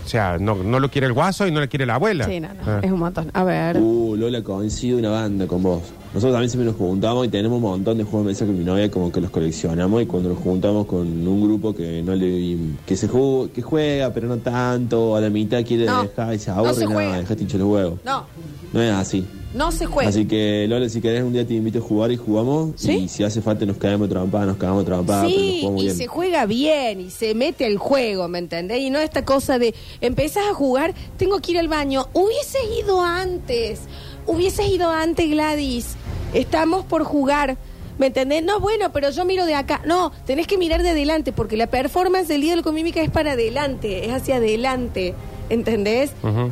O 0.06 0.08
sea, 0.08 0.38
no, 0.40 0.56
no 0.56 0.80
lo 0.80 0.90
quiere 0.92 1.08
el 1.08 1.14
guaso 1.14 1.48
y 1.48 1.52
no 1.52 1.60
le 1.62 1.68
quiere 1.68 1.86
la 1.86 1.96
abuela. 1.96 2.26
Sí, 2.26 2.40
no, 2.40 2.50
no, 2.50 2.54
Ah. 2.66 2.80
es 2.84 2.92
un 2.92 3.00
montón. 3.00 3.30
A 3.34 3.44
ver. 3.44 3.78
Uh, 3.78 4.16
Lola, 4.16 4.42
coincido 4.44 4.98
una 5.00 5.10
banda 5.10 5.48
con 5.48 5.64
vos. 5.64 5.82
Nosotros 6.14 6.34
también 6.34 6.50
siempre 6.50 6.68
nos 6.68 6.76
juntamos 6.76 7.26
y 7.26 7.30
tenemos 7.30 7.56
un 7.56 7.64
montón 7.64 7.98
de 7.98 8.04
juegos 8.04 8.28
de 8.28 8.32
mesa 8.34 8.46
con 8.46 8.58
mi 8.60 8.64
novia 8.64 8.92
como 8.92 9.12
que 9.12 9.20
los 9.20 9.32
coleccionamos 9.32 10.04
y 10.04 10.06
cuando 10.06 10.30
nos 10.30 10.38
juntamos 10.38 10.86
con 10.86 11.08
un 11.28 11.42
grupo 11.44 11.74
que 11.74 12.04
no 12.04 12.14
le 12.14 12.56
que 12.86 12.96
se 12.96 13.10
ju- 13.10 13.50
que 13.50 13.64
juega 13.64 14.14
pero 14.14 14.28
no 14.28 14.38
tanto, 14.38 15.16
a 15.16 15.22
la 15.22 15.32
mitad 15.32 15.64
quiere 15.66 15.86
No, 15.86 16.04
dejar 16.04 16.36
y 16.36 16.38
se 16.40 16.52
no 16.52 16.58
aburre, 16.58 16.74
se 16.76 16.86
no, 16.86 16.92
juega. 16.92 17.18
dejate 17.18 17.42
hinchar 17.42 17.60
los 17.62 17.70
huevos. 17.70 18.00
No, 18.06 18.26
No 18.74 18.82
es 18.82 18.92
así. 18.92 19.26
No 19.54 19.72
se 19.72 19.86
juega. 19.86 20.10
Así 20.10 20.26
que 20.26 20.66
Lola, 20.68 20.90
si 20.90 21.00
querés 21.02 21.24
un 21.24 21.34
día 21.34 21.46
te 21.46 21.54
invito 21.54 21.80
a 21.80 21.82
jugar 21.82 22.12
y 22.12 22.18
jugamos 22.18 22.72
¿Sí? 22.76 22.92
y 22.94 23.08
si 23.08 23.24
hace 23.24 23.42
falta 23.42 23.66
nos 23.66 23.78
caemos 23.78 24.10
trompadas, 24.10 24.48
nos 24.48 24.58
cagamos 24.58 24.86
trompadas, 24.86 25.26
pero 25.32 25.38
nos 25.38 25.46
Sí, 25.46 25.66
y 25.66 25.84
bien. 25.86 25.96
se 25.96 26.08
juega 26.08 26.46
bien 26.46 27.02
y 27.02 27.10
se 27.10 27.34
mete 27.36 27.66
al 27.66 27.78
juego, 27.78 28.28
¿me 28.28 28.40
entendés? 28.40 28.80
Y 28.80 28.90
no 28.90 29.00
esta 29.00 29.24
cosa 29.26 29.60
de 29.60 29.74
empezás 30.02 30.46
a 30.50 30.54
jugar, 30.54 30.94
tengo 31.18 31.40
que 31.40 31.52
ir 31.52 31.60
al 31.60 31.68
baño. 31.68 32.08
Hubieses 32.14 32.62
ido 32.84 33.02
antes, 33.02 33.82
hubieses 34.28 34.68
ido 34.70 34.90
antes, 34.90 35.30
Gladys. 35.30 35.96
Estamos 36.34 36.84
por 36.86 37.04
jugar. 37.04 37.58
¿Me 38.00 38.08
entendés? 38.08 38.44
No, 38.44 38.60
bueno, 38.60 38.92
pero 38.92 39.12
yo 39.12 39.24
miro 39.24 39.46
de 39.46 39.54
acá. 39.54 39.82
No, 39.86 40.12
tenés 40.26 40.48
que 40.48 40.58
mirar 40.58 40.82
de 40.82 40.90
adelante 40.90 41.32
porque 41.32 41.56
la 41.58 41.68
performance 41.68 42.28
del 42.28 42.42
día 42.42 42.52
de 42.54 42.58
la 42.58 42.64
comímica 42.64 43.02
es 43.04 43.12
para 43.12 43.34
adelante, 43.34 44.06
es 44.08 44.12
hacia 44.12 44.38
adelante. 44.38 45.14
¿Entendés? 45.50 46.12
Ujú. 46.24 46.50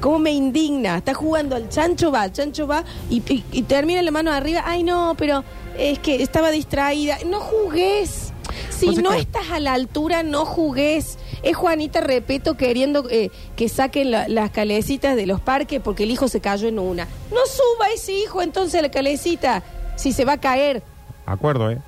¿Cómo 0.00 0.18
me 0.18 0.30
indigna? 0.30 0.96
Está 0.96 1.14
jugando 1.14 1.56
al 1.56 1.68
chancho 1.68 2.10
va, 2.10 2.22
al 2.22 2.32
chancho 2.32 2.66
va 2.66 2.84
y, 3.10 3.18
y- 3.32 3.44
y 3.52 3.62
termina 3.62 4.00
la 4.02 4.10
mano 4.10 4.32
arriba. 4.32 4.62
Ay, 4.64 4.82
no, 4.82 5.14
pero 5.18 5.44
es 5.78 5.98
que 5.98 6.22
estaba 6.22 6.50
distraída. 6.50 7.18
No 7.26 7.40
jugues. 7.40 8.32
Si 8.70 8.88
no 8.96 9.10
que- 9.10 9.18
estás 9.18 9.50
a 9.50 9.60
la 9.60 9.74
altura, 9.74 10.22
no 10.22 10.44
jugues. 10.46 11.18
Es 11.42 11.56
Juanita 11.56 12.00
Repeto 12.00 12.56
queriendo 12.56 13.08
eh, 13.10 13.30
que 13.56 13.68
saquen 13.68 14.10
la- 14.10 14.26
las 14.28 14.50
calecitas 14.50 15.16
de 15.16 15.26
los 15.26 15.40
parques 15.40 15.80
porque 15.82 16.04
el 16.04 16.10
hijo 16.10 16.28
se 16.28 16.40
cayó 16.40 16.66
en 16.68 16.78
una. 16.78 17.04
No 17.30 17.40
suba 17.46 17.88
ese 17.94 18.12
hijo 18.12 18.40
entonces 18.42 18.78
a 18.80 18.82
la 18.82 18.90
calecita 18.90 19.62
si 19.96 20.12
se 20.12 20.24
va 20.24 20.32
a 20.34 20.38
caer. 20.40 20.82
Acuerdo, 21.26 21.70
¿eh? 21.70 21.78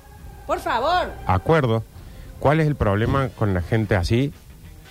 Por 0.45 0.59
favor. 0.59 1.11
Acuerdo. 1.25 1.83
¿Cuál 2.39 2.59
es 2.59 2.67
el 2.67 2.75
problema 2.75 3.29
con 3.29 3.53
la 3.53 3.61
gente 3.61 3.95
así? 3.95 4.31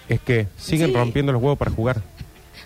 Es 0.09 0.21
que 0.21 0.49
siguen 0.57 0.89
Sí. 0.89 0.95
rompiendo 0.97 1.33
los 1.33 1.41
huevos 1.41 1.59
para 1.59 1.71
jugar. 1.71 2.03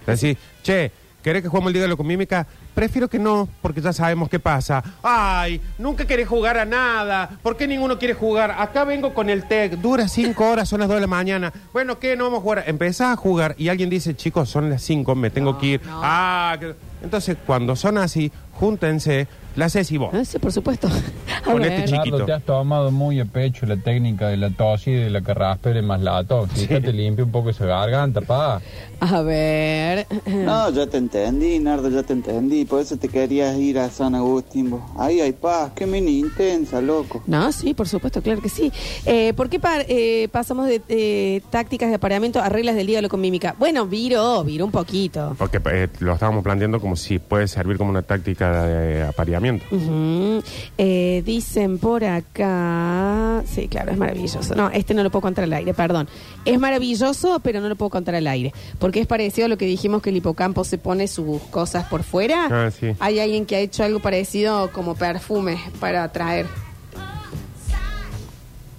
Es 0.07 0.21
decir, 0.21 0.39
che, 0.63 0.91
¿querés 1.23 1.43
que 1.43 1.49
juguemos 1.49 1.69
el 1.71 1.75
Dígalo 1.75 1.97
con 1.97 2.07
Mímica? 2.07 2.47
Prefiero 2.75 3.09
que 3.09 3.19
no, 3.19 3.49
porque 3.63 3.81
ya 3.81 3.93
sabemos 3.93 4.29
qué 4.29 4.39
pasa. 4.39 4.85
Ay, 5.03 5.61
nunca 5.79 6.07
querés 6.07 6.29
jugar 6.29 6.59
a 6.59 6.65
nada. 6.67 7.31
¿Por 7.43 7.57
qué 7.57 7.67
ninguno 7.67 7.99
quiere 7.99 8.13
jugar? 8.13 8.55
Acá 8.59 8.85
vengo 8.85 9.15
con 9.15 9.31
el 9.31 9.49
TEC. 9.49 9.73
Dura 9.79 10.07
cinco 10.09 10.49
horas, 10.51 10.69
son 10.69 10.81
las 10.81 10.89
dos 10.89 10.97
de 10.97 11.01
la 11.01 11.07
mañana. 11.07 11.53
Bueno, 11.73 11.99
¿qué? 11.99 12.17
No 12.17 12.25
vamos 12.25 12.41
a 12.41 12.43
jugar. 12.43 12.65
Empezás 12.67 13.13
a 13.15 13.17
jugar 13.17 13.55
y 13.57 13.69
alguien 13.71 13.89
dice, 13.89 14.15
chicos, 14.15 14.51
son 14.51 14.69
las 14.69 14.83
cinco, 14.83 15.15
me 15.15 15.31
tengo 15.31 15.57
que 15.59 15.67
ir. 15.67 15.81
Ah, 15.89 16.57
que- 16.61 16.75
entonces 17.07 17.37
cuando 17.47 17.75
son 17.77 17.99
así, 17.99 18.31
júntense, 18.53 19.27
la 19.55 19.67
haces 19.67 19.91
y 19.91 19.97
vos. 19.97 20.11
Ah, 20.13 20.25
Sí, 20.25 20.39
por 20.39 20.53
supuesto. 20.53 20.89
A 20.89 21.41
Con 21.45 21.63
ver. 21.63 21.73
este 21.73 21.93
chiquito. 21.93 22.19
Nardo, 22.19 22.27
te 22.27 22.33
has 22.33 22.43
tomado 22.43 22.91
muy 22.91 23.21
a 23.21 23.25
pecho 23.25 23.65
la 23.65 23.77
técnica 23.77 24.29
de 24.29 24.37
la 24.37 24.51
tos 24.51 24.87
y 24.87 24.93
de 24.93 25.09
la 25.11 25.23
carraspera 25.23 25.81
más 25.83 26.01
la 26.03 26.25
tos. 26.25 26.51
Fíjate, 26.53 26.93
limpia 26.93 27.25
un 27.25 27.31
poco 27.31 27.51
esa 27.51 27.65
garganta, 27.65 28.21
pa. 28.21 28.61
A 29.01 29.23
ver. 29.23 30.07
No, 30.27 30.71
ya 30.71 30.87
te 30.87 30.97
entendí, 30.99 31.59
Nardo, 31.59 31.89
ya 31.89 32.03
te 32.03 32.13
entendí. 32.15 32.65
Por 32.65 32.81
eso 32.81 32.97
te 32.97 33.09
querías 33.09 33.57
ir 33.57 33.79
a 33.79 33.89
San 33.91 34.15
Agustín. 34.15 34.71
vos. 34.71 34.83
Ahí 34.99 35.21
hay 35.21 35.33
paz, 35.33 35.73
qué 35.75 35.87
mini 35.87 36.19
intensa, 36.19 36.81
loco. 36.81 37.23
No, 37.27 37.51
sí, 37.53 37.73
por 37.75 37.89
supuesto, 37.89 38.21
claro 38.23 38.41
que 38.43 38.49
sí. 38.51 38.73
Eh, 39.07 39.33
¿Por 39.35 39.49
qué 39.49 39.59
par- 39.61 39.87
eh, 39.89 40.29
pasamos 40.33 40.67
de 40.67 40.83
eh, 40.89 41.41
tácticas 41.51 41.89
de 41.91 41.95
apareamiento 41.97 42.41
a 42.43 42.49
reglas 42.49 42.75
del 42.75 42.87
dígalo 42.87 43.09
con 43.09 43.21
mímica? 43.21 43.55
Bueno, 43.59 43.87
viró, 43.87 44.43
viró 44.45 44.65
un 44.67 44.71
poquito. 44.73 45.35
Porque 45.39 45.61
eh, 45.73 45.89
lo 46.01 46.13
estábamos 46.15 46.43
planteando 46.43 46.81
como 46.81 46.96
si 46.97 47.19
puede 47.19 47.49
servir 47.49 47.79
como 47.79 47.91
una 47.91 48.03
táctica 48.03 48.65
de 48.65 49.03
apareamiento. 49.05 49.65
Ujú. 49.71 50.43
Eh, 50.79 51.23
dicen 51.25 51.79
por 51.79 52.05
acá. 52.05 53.43
Sí, 53.47 53.69
claro, 53.69 53.93
es 53.93 53.99
maravilloso. 53.99 54.55
No, 54.55 54.71
este 54.71 54.95
no 54.95 55.03
lo 55.03 55.11
puedo 55.11 55.23
contar 55.23 55.45
al 55.45 55.53
aire, 55.53 55.75
perdón. 55.75 56.09
Es 56.45 56.59
maravilloso, 56.59 57.41
pero 57.41 57.61
no 57.61 57.69
lo 57.69 57.77
puedo 57.77 57.91
contar 57.91 58.15
al 58.15 58.27
aire. 58.27 58.53
Porque 58.79 59.01
es 59.01 59.07
parecido 59.07 59.47
a 59.47 59.49
lo 59.49 59.59
que 59.59 59.67
dijimos 59.67 60.03
que 60.03 60.11
el 60.11 60.17
hipocampo 60.17 60.65
se 60.65 60.79
pone 60.79 61.09
sus 61.09 61.41
cosas 61.43 61.87
por 61.87 62.03
fuera. 62.03 62.49
Ah, 62.51 62.71
sí. 62.71 62.95
Hay 62.99 63.19
alguien 63.19 63.47
que 63.47 63.57
ha 63.57 63.61
hecho 63.61 63.85
algo 63.85 64.01
parecido 64.01 64.71
como 64.73 64.95
perfume 64.95 65.59
para 65.81 66.05
atraer. 66.05 66.47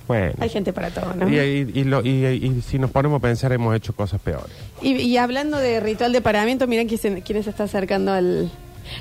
Bueno. 0.07 0.33
Hay 0.39 0.49
gente 0.49 0.71
para 0.73 0.89
todo, 0.89 1.13
¿no? 1.13 1.27
Y, 1.29 1.37
y- 1.37 1.79
y 1.79 1.83
lo- 1.83 2.01
y- 2.03 2.25
y 2.25 2.61
si 2.61 2.79
nos 2.79 2.91
ponemos 2.91 3.19
a 3.19 3.21
pensar, 3.21 3.51
hemos 3.51 3.75
hecho 3.75 3.93
cosas 3.95 4.21
peores. 4.21 4.55
Y, 4.81 4.93
y 4.95 5.17
hablando 5.17 5.57
de 5.57 5.79
ritual 5.79 6.13
de 6.13 6.21
paramiento, 6.21 6.65
miren 6.67 6.87
quién 6.87 6.99
se, 6.99 7.21
quién 7.21 7.43
se 7.43 7.49
está 7.49 7.65
acercando 7.65 8.13
al... 8.13 8.49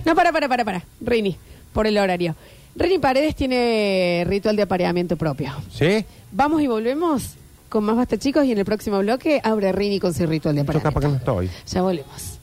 No, 0.04 0.14
para, 0.16 0.32
para, 0.32 0.48
para, 0.48 0.64
para. 0.64 0.84
Rini, 1.00 1.36
por 1.72 1.86
el 1.86 1.96
horario. 1.98 2.34
Rini 2.74 2.98
Paredes 2.98 3.34
tiene 3.36 4.24
ritual 4.26 4.56
de 4.56 4.62
apareamiento 4.62 5.16
propio. 5.16 5.52
¿Sí? 5.72 6.04
Vamos 6.32 6.60
y 6.62 6.66
volvemos 6.66 7.34
con 7.68 7.84
más 7.84 7.96
basta 7.96 8.18
chicos 8.18 8.44
y 8.44 8.52
en 8.52 8.58
el 8.58 8.64
próximo 8.64 8.98
bloque 8.98 9.40
abre 9.42 9.72
Rini 9.72 9.98
con 10.00 10.12
su 10.12 10.26
ritual 10.26 10.54
de 10.56 10.60
Yo 10.60 10.62
apareamiento. 10.64 10.88
capaz 10.88 11.00
que 11.00 11.08
no 11.08 11.16
estoy. 11.16 11.50
Ya 11.72 11.82
volvemos. 11.82 12.35